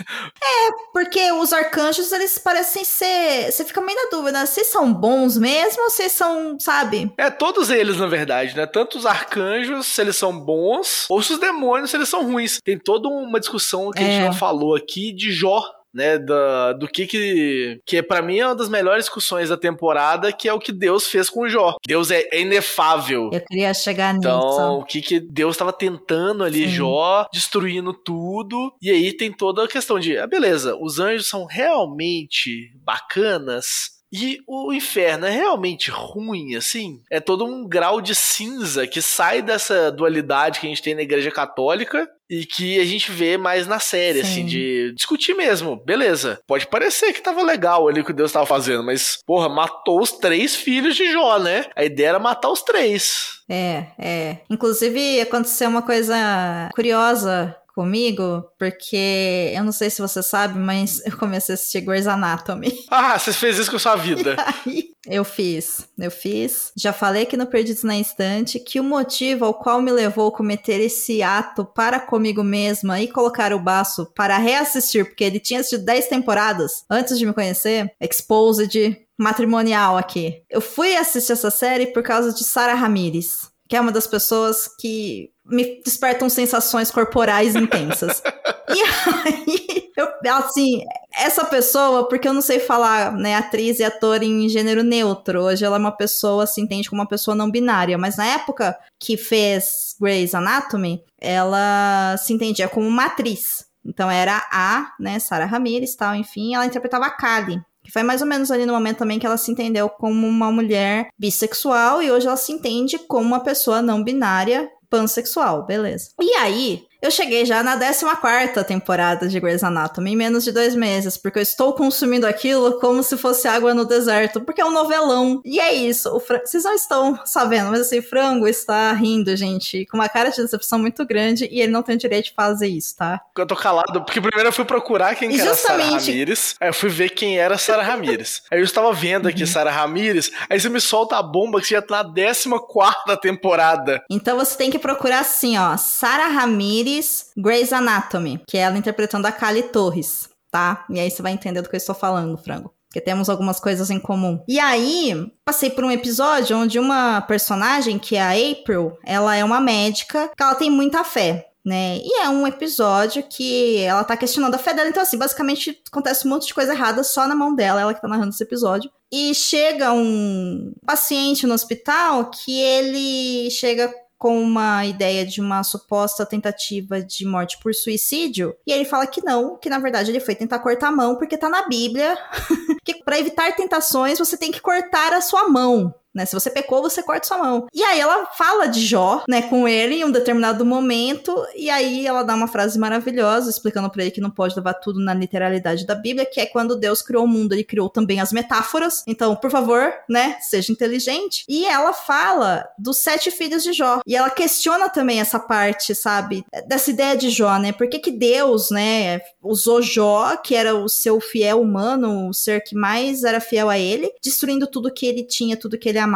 [0.93, 3.51] Porque os arcanjos, eles parecem ser.
[3.51, 7.13] Você fica meio na dúvida, se são bons mesmo ou se são, sabe?
[7.19, 8.65] É, todos eles, na verdade, né?
[8.67, 12.61] Tanto os arcanjos, se eles são bons, ou se os demônios, se eles são ruins.
[12.65, 14.25] Tem toda uma discussão que a gente É.
[14.27, 15.61] não falou aqui de Jó.
[15.93, 17.81] Né, da, do que que.
[17.85, 21.09] Que pra mim é uma das melhores discussões da temporada, que é o que Deus
[21.09, 21.75] fez com Jó.
[21.87, 23.29] Deus é, é inefável.
[23.33, 24.61] Eu queria chegar Então, nisso.
[24.79, 26.75] o que que Deus estava tentando ali, Sim.
[26.77, 28.73] Jó, destruindo tudo.
[28.81, 34.00] E aí tem toda a questão de, ah, beleza, os anjos são realmente bacanas.
[34.13, 37.01] E o inferno é realmente ruim, assim?
[37.11, 41.03] É todo um grau de cinza que sai dessa dualidade que a gente tem na
[41.03, 44.31] igreja católica e que a gente vê mais na série, Sim.
[44.31, 45.83] assim, de discutir mesmo.
[45.85, 50.01] Beleza, pode parecer que tava legal ali o que Deus tava fazendo, mas, porra, matou
[50.01, 51.67] os três filhos de Jó, né?
[51.75, 53.41] A ideia era matar os três.
[53.49, 54.37] É, é.
[54.49, 61.17] Inclusive, aconteceu uma coisa curiosa comigo, porque eu não sei se você sabe, mas eu
[61.17, 62.71] comecei a assistir Grey's Anatomy.
[62.93, 64.37] Ah, você fez isso com sua vida.
[64.39, 66.73] Aí, eu fiz, eu fiz.
[66.77, 70.33] Já falei aqui no Perdidos na Instante que o motivo ao qual me levou a
[70.33, 75.61] cometer esse ato para comigo mesma e colocar o baço para reassistir, porque ele tinha
[75.61, 80.43] assistido 10 temporadas antes de me conhecer, Exposed matrimonial aqui.
[80.51, 84.67] Eu fui assistir essa série por causa de Sarah Ramirez, que é uma das pessoas
[84.67, 88.21] que me despertam sensações corporais intensas.
[88.69, 90.83] e aí, eu, assim,
[91.17, 95.43] essa pessoa, porque eu não sei falar, né, atriz e ator em gênero neutro.
[95.43, 98.77] Hoje ela é uma pessoa, se entende como uma pessoa não binária, mas na época
[98.99, 103.67] que fez Grey's Anatomy, ela se entendia como uma atriz.
[103.85, 107.63] Então era a, né, Sarah Ramirez, tal, enfim, ela interpretava a Kali.
[107.83, 110.51] Que foi mais ou menos ali no momento também que ela se entendeu como uma
[110.53, 116.11] mulher bissexual e hoje ela se entende como uma pessoa não binária pansexual, beleza.
[116.21, 120.75] E aí, eu cheguei já na 14 temporada de Grey's Anatomy em menos de dois
[120.75, 124.71] meses, porque eu estou consumindo aquilo como se fosse água no deserto, porque é um
[124.73, 125.41] novelão.
[125.45, 130.09] E é isso, vocês não estão sabendo, mas assim, Frango está rindo, gente, com uma
[130.09, 133.21] cara de decepção muito grande e ele não tem o direito de fazer isso, tá?
[133.37, 136.55] Eu tô calado, porque primeiro eu fui procurar quem E era Sarah justamente- Ramirez.
[136.61, 138.43] Aí eu fui ver quem era Sarah Ramirez.
[138.51, 140.31] aí eu estava vendo aqui Sarah Ramirez.
[140.49, 144.03] Aí você me solta a bomba que você já tá na 14 temporada.
[144.11, 146.90] Então você tem que procurar assim, ó, Sarah Ramirez,
[147.37, 150.85] Grey's Anatomy, que é ela interpretando a Kali Torres, tá?
[150.91, 152.73] E aí você vai entender do que eu estou falando, frango.
[152.91, 154.43] Porque temos algumas coisas em comum.
[154.49, 159.45] E aí, passei por um episódio onde uma personagem, que é a April, ela é
[159.45, 161.47] uma médica, que ela tem muita fé.
[161.65, 161.99] Né?
[161.99, 164.89] E é um episódio que ela tá questionando a fé dela.
[164.89, 168.01] Então, assim, basicamente acontece um monte de coisa errada só na mão dela, ela que
[168.01, 168.91] tá narrando esse episódio.
[169.13, 176.27] E chega um paciente no hospital que ele chega com uma ideia de uma suposta
[176.27, 180.35] tentativa de morte por suicídio, e ele fala que não, que na verdade ele foi
[180.35, 182.19] tentar cortar a mão porque tá na Bíblia
[182.85, 185.95] que para evitar tentações você tem que cortar a sua mão.
[186.15, 186.27] Né?
[186.27, 187.67] Se você pecou, você corta sua mão.
[187.73, 192.07] E aí ela fala de Jó, né, com ele em um determinado momento, e aí
[192.07, 195.87] ela dá uma frase maravilhosa explicando para ele que não pode levar tudo na literalidade
[195.87, 199.05] da Bíblia, que é quando Deus criou o mundo, ele criou também as metáforas.
[199.07, 201.45] Então, por favor, né, seja inteligente.
[201.49, 204.01] E ela fala dos sete filhos de Jó.
[204.07, 207.73] E ela questiona também essa parte, sabe, dessa ideia de Jó, né?
[207.73, 212.63] Por que que Deus, né, usou Jó, que era o seu fiel humano, o ser
[212.63, 216.10] que mais era fiel a ele, destruindo tudo que ele tinha, tudo que ele amava.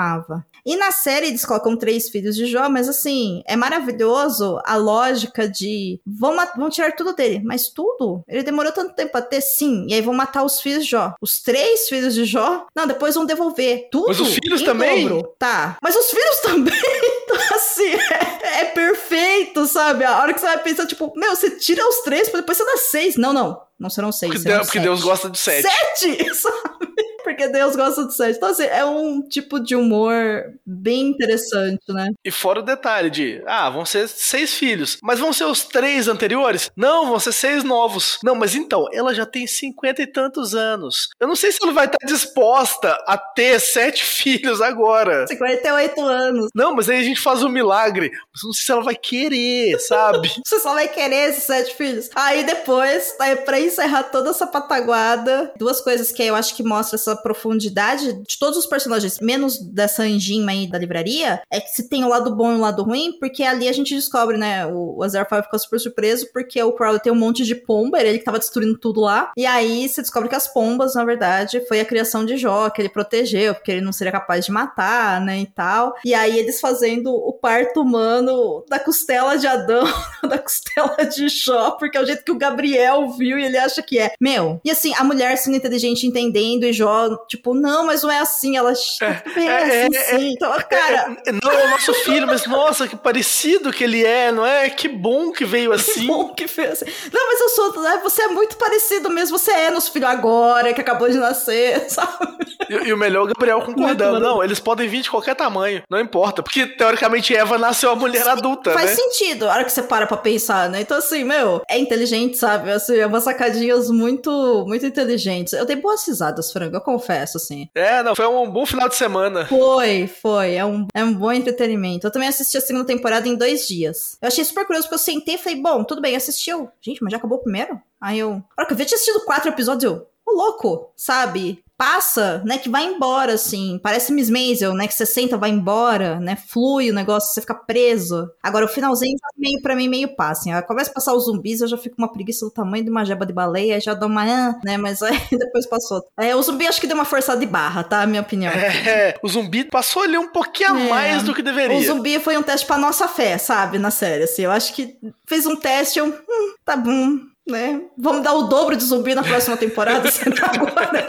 [0.66, 5.46] E na série eles colocam três filhos de Jó, mas assim, é maravilhoso a lógica
[5.46, 8.22] de vão, vão tirar tudo dele, mas tudo?
[8.26, 11.14] Ele demorou tanto tempo a ter, sim, e aí vão matar os filhos de Jó.
[11.20, 12.66] Os três filhos de Jó?
[12.74, 14.08] Não, depois vão devolver tudo.
[14.08, 15.06] Mas os filhos também?
[15.06, 15.34] dobro.
[15.38, 16.74] Tá, mas os filhos também.
[17.22, 20.04] Então, assim, é, é perfeito, sabe?
[20.04, 22.64] A hora que você vai pensar, tipo, meu, você tira os três pra depois você
[22.64, 23.16] dar seis.
[23.16, 23.60] Não, não.
[23.78, 24.30] Não serão seis.
[24.32, 24.80] Porque, serão Deus, porque.
[24.80, 25.68] Deus gosta de sete.
[25.68, 27.03] Sete, sabe?
[27.24, 28.36] Porque Deus gosta do sete.
[28.36, 32.10] Então, assim, é um tipo de humor bem interessante, né?
[32.24, 36.06] E fora o detalhe de, ah, vão ser seis filhos, mas vão ser os três
[36.06, 36.70] anteriores?
[36.76, 38.18] Não, vão ser seis novos.
[38.22, 41.08] Não, mas então, ela já tem cinquenta e tantos anos.
[41.18, 45.26] Eu não sei se ela vai estar disposta a ter sete filhos agora.
[45.26, 46.48] 58 anos.
[46.54, 48.10] Não, mas aí a gente faz um milagre.
[48.10, 50.30] Mas não sei se ela vai querer, sabe?
[50.44, 52.10] Você só vai querer esses sete filhos.
[52.14, 56.96] Aí depois, aí pra encerrar toda essa pataguada, duas coisas que eu acho que mostram
[56.96, 61.88] essa profundidade de todos os personagens, menos dessa anjinha aí da livraria, é que se
[61.88, 64.96] tem o lado bom e o lado ruim, porque ali a gente descobre, né, o,
[64.98, 68.24] o Azrael ficou super surpreso porque o Crowley tem um monte de pomba, ele que
[68.24, 71.84] tava destruindo tudo lá, e aí você descobre que as pombas, na verdade, foi a
[71.84, 75.46] criação de Jó, que ele protegeu, porque ele não seria capaz de matar, né, e
[75.46, 75.94] tal.
[76.04, 79.84] E aí eles fazendo o parto humano da costela de Adão,
[80.28, 83.82] da costela de Jó, porque é o jeito que o Gabriel viu e ele acha
[83.82, 84.12] que é.
[84.20, 88.20] Meu, e assim, a mulher sendo inteligente entendendo e Jó, tipo, não, mas não é
[88.20, 89.04] assim, ela é,
[89.36, 90.32] é, é assim, é, sim.
[90.32, 91.16] Então, cara.
[91.42, 94.68] não é o nosso filho, mas nossa, que parecido que ele é, não é?
[94.70, 96.00] Que bom que veio assim.
[96.00, 96.86] Que bom que veio assim.
[97.12, 100.72] Não, mas eu sou, né, você é muito parecido mesmo, você é nosso filho agora,
[100.72, 102.34] que acabou de nascer, sabe?
[102.68, 104.20] E, e o melhor, o Gabriel concordando.
[104.20, 106.42] Não, eles podem vir de qualquer tamanho, não importa.
[106.42, 108.96] Porque, teoricamente, Eva nasceu uma mulher adulta, Faz né?
[108.96, 110.80] sentido, a hora que você para pra pensar, né?
[110.80, 112.70] Então, assim, meu, é inteligente, sabe?
[112.70, 115.52] Assim, é umas sacadinhas muito, muito inteligentes.
[115.52, 117.68] Eu dei boas risadas, frango, eu confesso, assim.
[117.74, 119.46] É, não, foi um bom final de semana.
[119.46, 120.54] Foi, foi.
[120.54, 122.06] É um, é um bom entretenimento.
[122.06, 124.16] Eu também assisti a segunda temporada em dois dias.
[124.22, 126.70] Eu achei super curioso, porque eu sentei e falei, bom, tudo bem, assistiu.
[126.80, 127.80] Gente, mas já acabou o primeiro?
[128.00, 128.42] Aí eu.
[128.56, 130.06] A hora que eu vi, tinha assistido quatro episódios, eu.
[130.26, 131.63] Ô, louco, sabe?
[131.76, 133.78] Passa, né, que vai embora, assim.
[133.82, 137.54] Parece Miss Maisel, né, que você senta, vai embora, né, flui o negócio, você fica
[137.54, 138.28] preso.
[138.42, 140.66] Agora, o finalzinho já meio, pra mim, meio passa, assim.
[140.66, 143.26] Começa a passar os zumbis, eu já fico uma preguiça do tamanho de uma jeba
[143.26, 144.24] de baleia, já dou uma,
[144.64, 146.02] né, mas aí depois passou.
[146.18, 148.52] É, o zumbi acho que deu uma forçada de barra, tá, minha opinião.
[148.52, 151.76] É, o zumbi passou ali um pouquinho a é, mais do que deveria.
[151.76, 154.42] O zumbi foi um teste pra nossa fé, sabe, na série, assim.
[154.42, 154.96] Eu acho que
[155.26, 157.82] fez um teste, eu, hum, tá bom, né?
[157.96, 160.08] Vamos dar o dobro de zumbi na próxima temporada?
[160.42, 161.06] agora,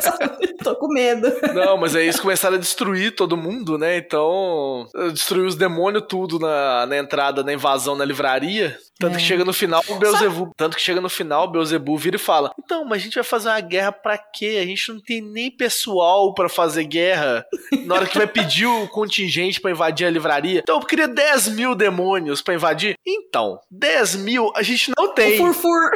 [0.63, 1.31] Tô com medo.
[1.53, 3.97] Não, mas aí eles começaram a destruir todo mundo, né?
[3.97, 8.77] Então, destruiu os demônios tudo na, na entrada, na invasão na livraria.
[8.97, 9.17] Tanto é.
[9.17, 12.19] que chega no final, o Beelzebub, tanto que chega no final, o Beelzebub vira e
[12.19, 14.59] fala: "Então, mas a gente vai fazer uma guerra para quê?
[14.61, 17.45] A gente não tem nem pessoal para fazer guerra.
[17.85, 20.61] Na hora que vai pedir o contingente para invadir a livraria.
[20.63, 22.95] Então, eu queria 10 mil demônios para invadir.
[23.05, 25.33] Então, 10 mil a gente não tem.
[25.41, 25.91] O furfur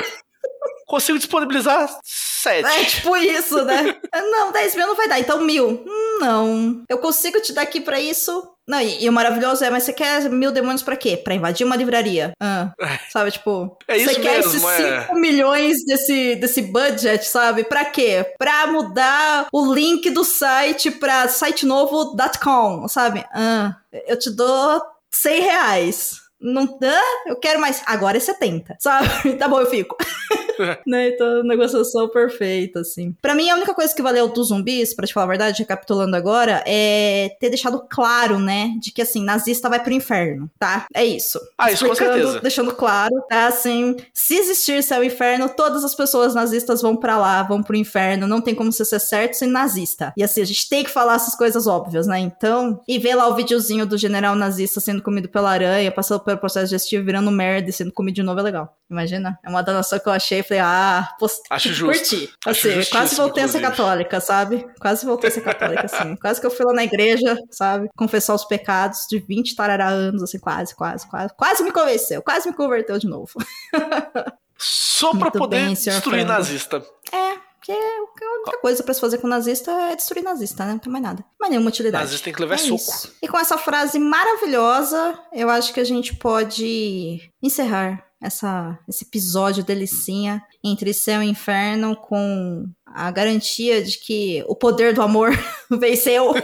[0.89, 2.65] consigo disponibilizar sete.
[2.65, 3.95] É tipo isso, né?
[4.31, 5.85] não, 10 mil não vai dar, então mil.
[5.85, 6.83] Hum, não.
[6.89, 8.43] Eu consigo te dar aqui pra isso.
[8.67, 11.15] Não, e, e, o maravilhoso é, mas você quer mil demônios pra quê?
[11.15, 12.31] Pra invadir uma livraria.
[12.41, 12.99] Ah, é.
[13.11, 13.77] sabe, tipo.
[13.87, 15.15] É isso você quer mesmo, esses 5 é.
[15.15, 17.63] milhões desse, desse budget, sabe?
[17.63, 18.33] Pra quê?
[18.37, 23.23] Pra mudar o link do site pra sitenovo.com, sabe?
[23.33, 23.75] Ah,
[24.07, 24.81] eu te dou
[25.11, 27.83] 100 reais não dá, eu quero mais.
[27.85, 29.09] Agora é 70, sabe?
[29.37, 29.97] Tá bom, eu fico.
[30.85, 31.09] né?
[31.09, 33.15] Então, negociação perfeita, assim.
[33.21, 36.15] Pra mim, a única coisa que valeu dos zumbis, pra te falar a verdade, recapitulando
[36.15, 38.71] agora, é ter deixado claro, né?
[38.79, 40.85] De que, assim, nazista vai pro inferno, tá?
[40.93, 41.39] É isso.
[41.57, 42.39] Ah, isso com certeza.
[42.39, 43.47] Deixando claro, tá?
[43.47, 47.75] Assim, se existir céu e inferno, todas as pessoas nazistas vão pra lá, vão pro
[47.75, 48.27] inferno.
[48.27, 50.13] Não tem como você ser certo sem nazista.
[50.15, 52.19] E assim, a gente tem que falar essas coisas óbvias, né?
[52.19, 56.37] Então, e ver lá o videozinho do general nazista sendo comido pela aranha, passando pelo
[56.37, 58.77] processo digestivo, virando merda e sendo comido de novo é legal.
[58.89, 59.37] Imagina?
[59.43, 60.43] É uma danação que eu achei.
[60.49, 61.41] Falei, ah, post...
[61.47, 62.09] Acho justo.
[62.09, 62.33] curti.
[62.43, 64.65] Assim, quase voltei a ser católica, sabe?
[64.81, 66.15] Quase voltei a ser católica, assim.
[66.19, 67.87] quase que eu fui lá na igreja, sabe?
[67.95, 71.35] Confessar os pecados de 20 tarará anos, assim, quase, quase, quase.
[71.37, 73.31] Quase me convenceu, quase me converteu de novo.
[74.57, 76.83] Só pra Muito poder bem, destruir nazista.
[77.13, 77.37] É,
[77.75, 80.71] porque a única coisa pra se fazer com nazista é destruir nazista, né?
[80.73, 81.23] Não tem mais nada.
[81.39, 82.03] Mas nenhuma utilidade.
[82.03, 82.75] Nazista tem que levar é soco.
[82.75, 83.15] Isso.
[83.21, 89.63] E com essa frase maravilhosa, eu acho que a gente pode encerrar essa, esse episódio
[89.63, 95.31] delicinha entre céu e inferno com a garantia de que o poder do amor
[95.71, 96.33] venceu.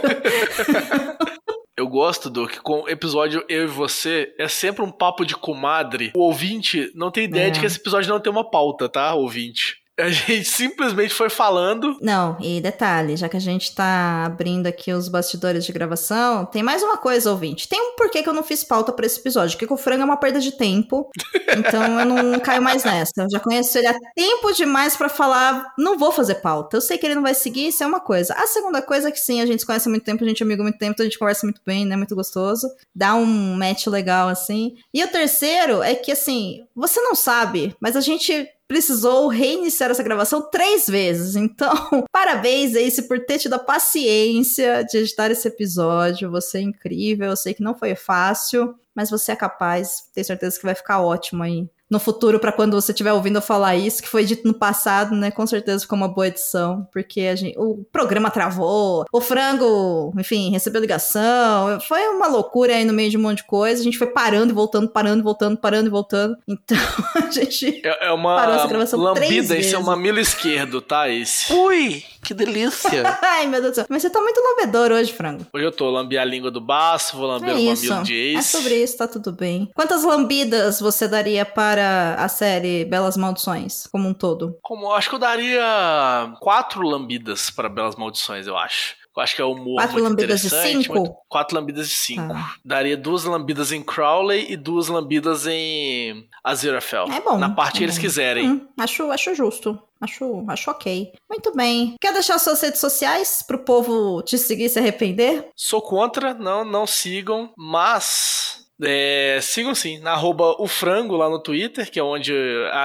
[1.76, 5.36] Eu gosto do que com o episódio Eu e Você é sempre um papo de
[5.36, 6.10] comadre.
[6.16, 7.50] O ouvinte não tem ideia é.
[7.50, 9.75] de que esse episódio não tem uma pauta, tá, ouvinte?
[9.98, 11.96] A gente simplesmente foi falando.
[12.02, 16.62] Não, e detalhe, já que a gente tá abrindo aqui os bastidores de gravação, tem
[16.62, 17.66] mais uma coisa, ouvinte.
[17.66, 20.04] Tem um porquê que eu não fiz pauta para esse episódio, que o frango é
[20.04, 21.10] uma perda de tempo.
[21.56, 23.22] então eu não caio mais nessa.
[23.22, 26.76] Eu já conheço ele há tempo demais para falar, não vou fazer pauta.
[26.76, 28.34] Eu sei que ele não vai seguir, isso é uma coisa.
[28.34, 30.42] A segunda coisa é que sim, a gente se conhece há muito tempo, a gente
[30.42, 31.96] é amigo há muito tempo, então a gente conversa muito bem, né?
[31.96, 32.68] Muito gostoso.
[32.94, 34.74] Dá um match legal assim.
[34.92, 40.02] E o terceiro é que assim, você não sabe, mas a gente precisou reiniciar essa
[40.02, 41.36] gravação três vezes.
[41.36, 41.72] Então,
[42.12, 46.30] parabéns, Ace, por ter tido a paciência de editar esse episódio.
[46.30, 47.30] Você é incrível.
[47.30, 50.10] Eu sei que não foi fácil, mas você é capaz.
[50.14, 53.42] Tenho certeza que vai ficar ótimo aí no futuro para quando você estiver ouvindo eu
[53.42, 55.30] falar isso, que foi dito no passado, né?
[55.30, 60.50] Com certeza ficou uma boa edição, porque a gente, o programa travou, o frango, enfim,
[60.50, 63.80] recebeu ligação, foi uma loucura aí no meio de um monte de coisa.
[63.80, 66.36] A gente foi parando e voltando, parando e voltando, parando e voltando.
[66.66, 66.78] Então
[67.14, 71.08] a gente é, é uma parou essa gravação lambida, esse é um mamilo esquerdo, tá?
[71.08, 71.52] Esse.
[71.52, 73.18] Ui, que delícia.
[73.22, 73.86] Ai, meu Deus do céu.
[73.88, 75.46] Mas você tá muito lambedor hoje, frango.
[75.52, 78.36] Hoje eu tô lambi a língua do baço, vou lamber é o mamilo de Ace.
[78.36, 79.70] É sobre isso, tá tudo bem.
[79.74, 84.58] Quantas lambidas você daria para para a série Belas Maldições, como um todo?
[84.62, 88.96] Como, acho que eu daria quatro lambidas para Belas Maldições, eu acho.
[89.16, 90.94] Eu acho que é um humor Quatro muito lambidas de cinco?
[90.94, 91.16] Muito...
[91.28, 92.34] Quatro lambidas de cinco.
[92.34, 92.54] Ah.
[92.62, 97.12] Daria duas lambidas em Crowley e duas lambidas em Aziraphale.
[97.12, 97.38] É bom.
[97.38, 98.48] Na parte é que eles quiserem.
[98.48, 99.80] Hum, acho, acho justo.
[99.98, 101.12] Acho, acho ok.
[101.30, 101.94] Muito bem.
[101.98, 105.48] Quer deixar suas redes sociais pro povo te seguir e se arrepender?
[105.56, 111.42] Sou contra, não, não sigam, mas é, sigam sim, na arroba o frango lá no
[111.42, 112.32] Twitter, que é onde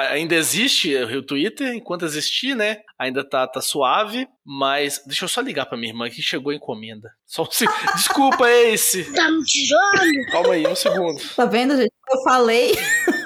[0.09, 2.77] ainda existe o Twitter, enquanto existir, né?
[2.97, 6.55] Ainda tá, tá suave, mas deixa eu só ligar pra minha irmã que chegou a
[6.55, 7.11] encomenda.
[7.25, 7.47] Só um
[7.95, 9.11] Desculpa, esse.
[9.13, 10.31] Tá me tirando?
[10.31, 11.21] Calma aí, um segundo.
[11.35, 11.91] Tá vendo, gente?
[12.09, 12.71] Eu falei.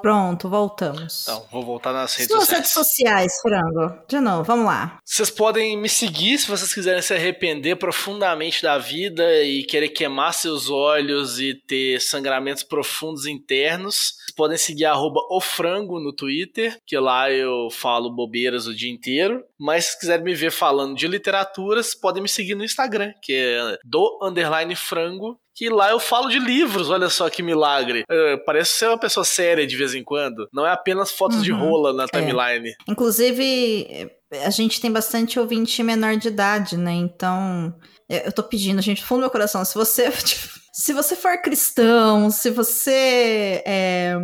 [0.00, 1.22] Pronto, voltamos.
[1.22, 2.58] Então, vou voltar nas redes Suas sociais.
[2.58, 3.98] redes sociais, Frango.
[4.08, 4.98] De novo, vamos lá.
[5.04, 10.32] Vocês podem me seguir se vocês quiserem se arrepender profundamente da vida e querer queimar
[10.32, 14.14] seus olhos e ter sangramentos profundos internos.
[14.18, 19.44] Vocês podem seguir arroba ofrango no Twitter, que lá eu falo bobeiras o dia inteiro.
[19.58, 23.78] Mas se quiserem me ver falando de literaturas, podem me seguir no Instagram, que é
[23.84, 28.04] do underline frango que lá eu falo de livros, olha só que milagre.
[28.10, 30.48] Uh, parece ser uma pessoa séria de vez em quando.
[30.52, 31.42] Não é apenas fotos uhum.
[31.42, 32.06] de rola na é.
[32.06, 32.68] timeline.
[32.68, 32.74] É.
[32.88, 34.10] Inclusive,
[34.44, 36.92] a gente tem bastante ouvinte menor de idade, né?
[36.92, 37.74] Então,
[38.08, 40.08] eu tô pedindo, gente, fundo do meu coração, se você.
[40.78, 44.14] Se você for cristão, se você é,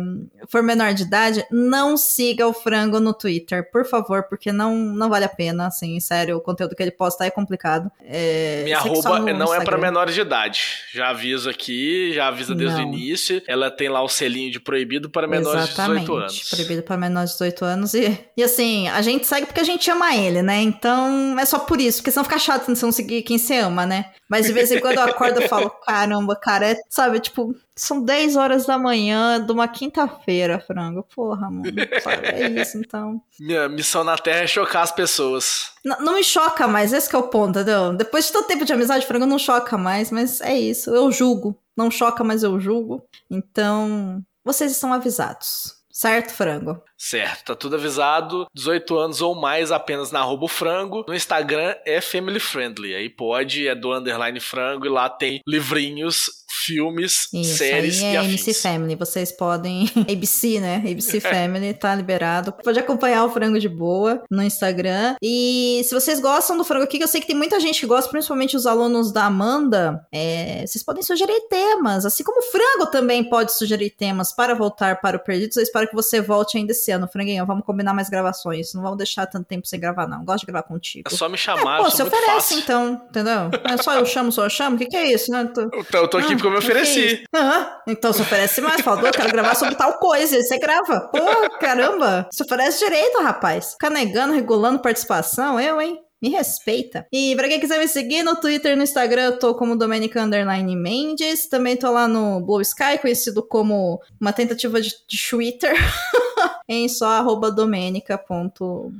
[0.47, 5.09] for menor de idade, não siga o frango no Twitter, por favor, porque não, não
[5.09, 7.89] vale a pena, assim, sério, o conteúdo que ele posta é complicado.
[8.01, 10.61] É, Minha arroba não é para menores de idade.
[10.93, 12.85] Já aviso aqui, já avisa desde não.
[12.85, 13.41] o início.
[13.47, 16.49] Ela tem lá o selinho de proibido para menores Exatamente, de 18 anos.
[16.49, 17.93] Proibido para menores de 18 anos.
[17.95, 20.61] E, e assim, a gente segue porque a gente ama ele, né?
[20.61, 23.87] Então é só por isso, porque senão fica chato se não seguir quem você ama,
[23.87, 24.11] né?
[24.29, 28.03] Mas de vez em quando eu acordo e falo, caramba, cara, é, sabe, tipo, são
[28.03, 31.07] 10 horas da manhã de uma quinta-feira, frango.
[31.15, 31.63] Porra, mano.
[32.03, 33.21] Sabe, é isso, então.
[33.39, 35.71] Minha missão na Terra é chocar as pessoas.
[35.85, 37.93] Não, não, me choca mais, esse é o ponto, entendeu?
[37.93, 40.93] Depois de tanto tempo de amizade, frango não choca mais, mas é isso.
[40.93, 41.57] Eu julgo.
[41.77, 43.05] Não choca, mas eu julgo.
[43.31, 45.72] Então, vocês estão avisados.
[46.03, 46.83] Certo, frango?
[46.97, 48.45] Certo, tá tudo avisado.
[48.53, 51.05] 18 anos ou mais apenas na arroba frango.
[51.07, 52.93] No Instagram é family friendly.
[52.93, 58.13] Aí pode, é do underline frango e lá tem livrinhos filmes, Isso, séries aí é
[58.13, 58.33] e afins.
[58.33, 59.89] ABC Family, vocês podem...
[60.09, 60.77] ABC, né?
[60.77, 62.53] ABC Family tá liberado.
[62.63, 65.15] Pode acompanhar o Frango de Boa no Instagram.
[65.21, 67.85] E se vocês gostam do Frango aqui, que eu sei que tem muita gente que
[67.85, 72.05] gosta, principalmente os alunos da Amanda, é, vocês podem sugerir temas.
[72.05, 75.57] Assim como o Frango também pode sugerir temas para voltar para o Perdidos.
[75.57, 77.45] Eu espero que você volte ainda esse ano, Franguinho.
[77.45, 78.73] Vamos combinar mais gravações.
[78.73, 80.23] Não vamos deixar tanto tempo sem gravar, não.
[80.23, 81.09] Gosto de gravar contigo.
[81.11, 82.59] É só me chamar, é, pô, você oferece fácil.
[82.59, 83.51] então, entendeu?
[83.63, 84.75] É só eu chamo, só eu chamo?
[84.75, 85.45] O que, que é isso, né?
[85.53, 85.61] Tô...
[85.61, 87.23] Eu, eu tô aqui ah, porque eu me ofereci.
[87.33, 88.81] Ah, então se oferece mais.
[88.81, 90.41] Fala, eu quero gravar sobre tal coisa.
[90.41, 91.09] Você grava.
[91.11, 91.19] Pô,
[91.59, 92.27] caramba.
[92.31, 93.71] Se oferece direito, rapaz.
[93.73, 95.99] Ficar negando, regulando participação, eu, hein?
[96.21, 97.05] Me respeita.
[97.11, 100.21] E pra quem quiser me seguir no Twitter e no Instagram, eu tô como Domenica
[100.21, 101.49] Underline Mendes.
[101.49, 105.75] Também tô lá no Blue Sky, conhecido como uma tentativa de, de Twitter.
[106.67, 108.91] em só arroba domenica.belsky ponto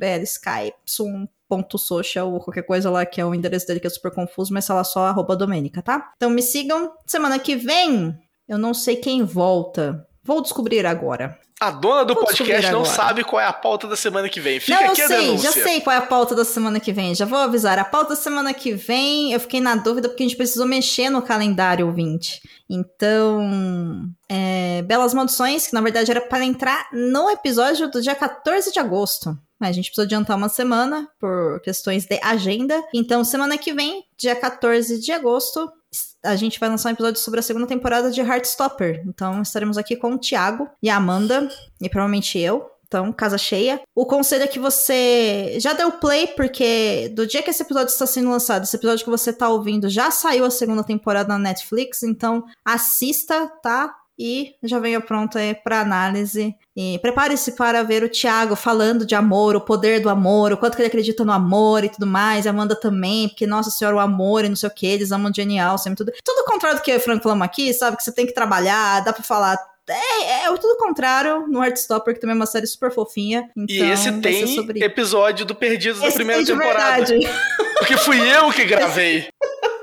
[1.78, 4.66] social ou qualquer coisa lá que é o endereço dele que é super confuso, mas
[4.66, 6.12] sei lá só arroba Domenica, tá?
[6.16, 6.94] Então me sigam.
[7.06, 10.08] Semana que vem, eu não sei quem volta.
[10.24, 11.38] Vou descobrir agora.
[11.60, 14.60] A dona do Vou podcast não sabe qual é a pauta da semana que vem.
[14.60, 15.52] Fica não, aqui eu a sei, denúncia.
[15.52, 17.16] Já sei qual é a pauta da semana que vem.
[17.16, 17.80] Já vou avisar.
[17.80, 21.10] A pauta da semana que vem, eu fiquei na dúvida porque a gente precisou mexer
[21.10, 22.42] no calendário 20.
[22.70, 28.72] Então, é, Belas Maldições, que na verdade era para entrar no episódio do dia 14
[28.72, 29.38] de agosto.
[29.68, 32.82] A gente precisa adiantar uma semana por questões de agenda.
[32.94, 35.72] Então, semana que vem, dia 14 de agosto,
[36.24, 39.04] a gente vai lançar um episódio sobre a segunda temporada de Heartstopper.
[39.08, 41.50] Então, estaremos aqui com o Thiago e a Amanda,
[41.82, 43.82] e provavelmente eu Então, casa cheia.
[43.96, 48.06] O conselho é que você já deu play, porque do dia que esse episódio está
[48.06, 52.04] sendo lançado, esse episódio que você está ouvindo já saiu a segunda temporada na Netflix,
[52.04, 53.96] então assista, tá?
[54.18, 56.56] E já venha pronto aí para análise.
[56.76, 60.76] E prepare-se para ver o Thiago falando de amor, o poder do amor, o quanto
[60.76, 62.46] que ele acredita no amor e tudo mais.
[62.46, 65.12] E a Amanda também, porque, nossa senhora, o amor e não sei o que, eles
[65.12, 66.12] amam genial, sempre tudo.
[66.24, 67.98] Tudo o contrário do que eu e o Franco falamos aqui, sabe?
[67.98, 69.58] Que você tem que trabalhar, dá pra falar
[69.90, 73.50] é, é, tudo contrário no Heartstopper, que também é uma série super fofinha.
[73.58, 74.82] Então, e esse tem sobre...
[74.82, 77.06] episódio do Perdidos esse da primeira tem de temporada.
[77.06, 77.28] Verdade.
[77.80, 79.18] Porque fui eu que gravei.
[79.18, 79.30] Esse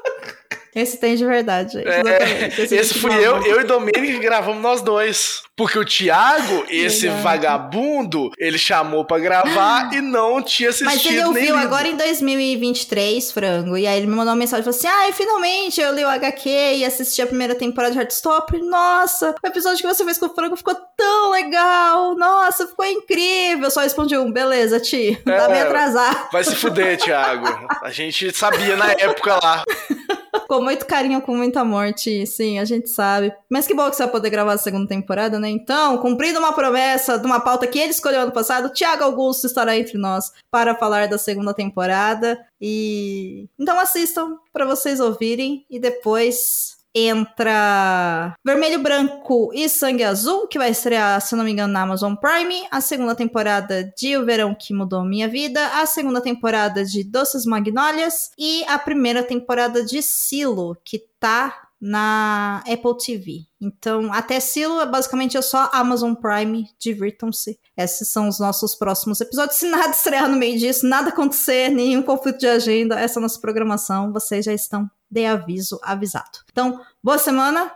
[0.72, 1.78] tem de verdade.
[1.78, 5.42] É, esse, esse fui eu, eu e Domênico que gravamos nós dois.
[5.56, 11.24] Porque o Thiago, esse vagabundo, ele chamou pra gravar e não tinha assistido Mas ele
[11.24, 13.76] ouviu agora em 2023, frango.
[13.76, 16.08] E aí ele me mandou uma mensagem e falou assim: Ai, finalmente eu li o
[16.08, 18.62] HQ e assisti a primeira temporada de Heartstopper.
[18.64, 22.14] Nossa, o episódio que você fez com o frango ficou tão legal.
[22.16, 23.64] Nossa, ficou incrível.
[23.64, 25.20] Eu só respondi um: beleza, Ti.
[25.24, 25.48] Tá É.
[25.48, 26.28] bem atrasado.
[26.32, 27.46] Vai se fuder, Thiago.
[27.82, 29.64] A gente sabia na época lá.
[30.48, 32.26] Com muito carinho, com muito amor, Ti.
[32.26, 33.32] Sim, a gente sabe.
[33.48, 35.48] Mas que bom que você vai poder gravar a segunda temporada, né?
[35.48, 39.76] Então, cumprindo uma promessa de uma pauta que ele escolheu ano passado, Tiago Augusto estará
[39.76, 42.38] entre nós para falar da segunda temporada.
[42.60, 43.48] E.
[43.58, 46.79] Então assistam para vocês ouvirem e depois.
[46.94, 52.14] Entra Vermelho, Branco e Sangue Azul, que vai estrear, se não me engano, na Amazon
[52.14, 52.66] Prime.
[52.70, 55.64] A segunda temporada de O Verão que Mudou Minha Vida.
[55.80, 58.30] A segunda temporada de Doces Magnólias.
[58.36, 63.46] E a primeira temporada de Silo, que tá na Apple TV.
[63.60, 66.68] Então, até Silo, basicamente é só Amazon Prime.
[66.78, 67.58] Divirtam-se.
[67.76, 69.56] Esses são os nossos próximos episódios.
[69.56, 73.22] Se nada estrear no meio disso, nada acontecer, nenhum conflito de agenda, essa é a
[73.22, 74.12] nossa programação.
[74.12, 76.38] Vocês já estão de aviso avisado.
[76.50, 77.72] Então, boa semana.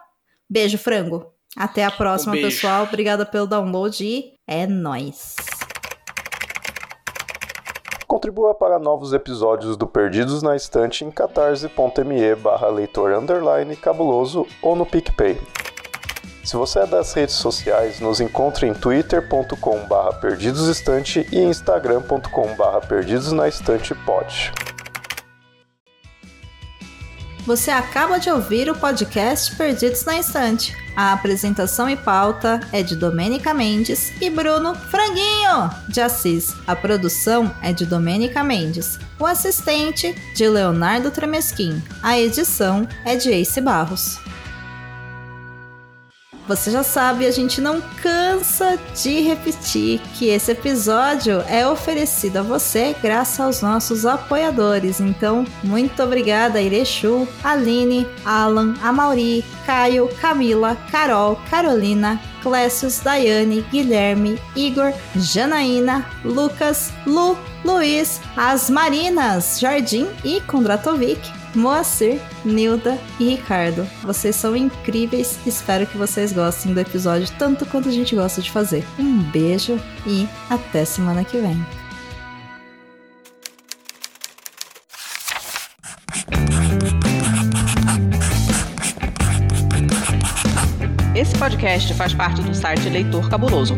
[0.48, 1.32] Beijo, frango.
[1.56, 2.84] Até a próxima, Um pessoal.
[2.84, 5.36] Obrigada pelo download e é nóis.
[8.06, 14.76] Contribua para novos episódios do Perdidos na Estante em catarse.me barra leitor underline cabuloso ou
[14.76, 15.40] no PicPay.
[16.44, 22.80] Se você é das redes sociais, nos encontre em twitter.com barra perdidosestante e instagram.com barra
[22.82, 24.52] perdidosnaestantepod.
[27.46, 30.74] Você acaba de ouvir o podcast Perdidos na Estante.
[30.96, 36.54] A apresentação e pauta é de Domênica Mendes e Bruno Franguinho de Assis.
[36.66, 38.98] A produção é de Domênica Mendes.
[39.18, 41.82] O assistente de Leonardo Tremesquim.
[42.02, 44.18] A edição é de Ace Barros.
[46.46, 52.42] Você já sabe, a gente não cansa de repetir que esse episódio é oferecido a
[52.42, 55.00] você graças aos nossos apoiadores.
[55.00, 64.92] Então, muito obrigada, Irechu, Aline, Alan, Amauri, Caio, Camila, Carol, Carolina, Clécius, Daiane, Guilherme, Igor,
[65.16, 71.43] Janaína, Lucas, Lu, Luiz, As Marinas, Jardim e Kondratovic.
[71.54, 73.88] Moacir, Nilda e Ricardo.
[74.02, 75.38] Vocês são incríveis.
[75.46, 78.84] Espero que vocês gostem do episódio tanto quanto a gente gosta de fazer.
[78.98, 81.56] Um beijo e até semana que vem.
[91.14, 93.76] Esse podcast faz parte do site Leitor Cabuloso.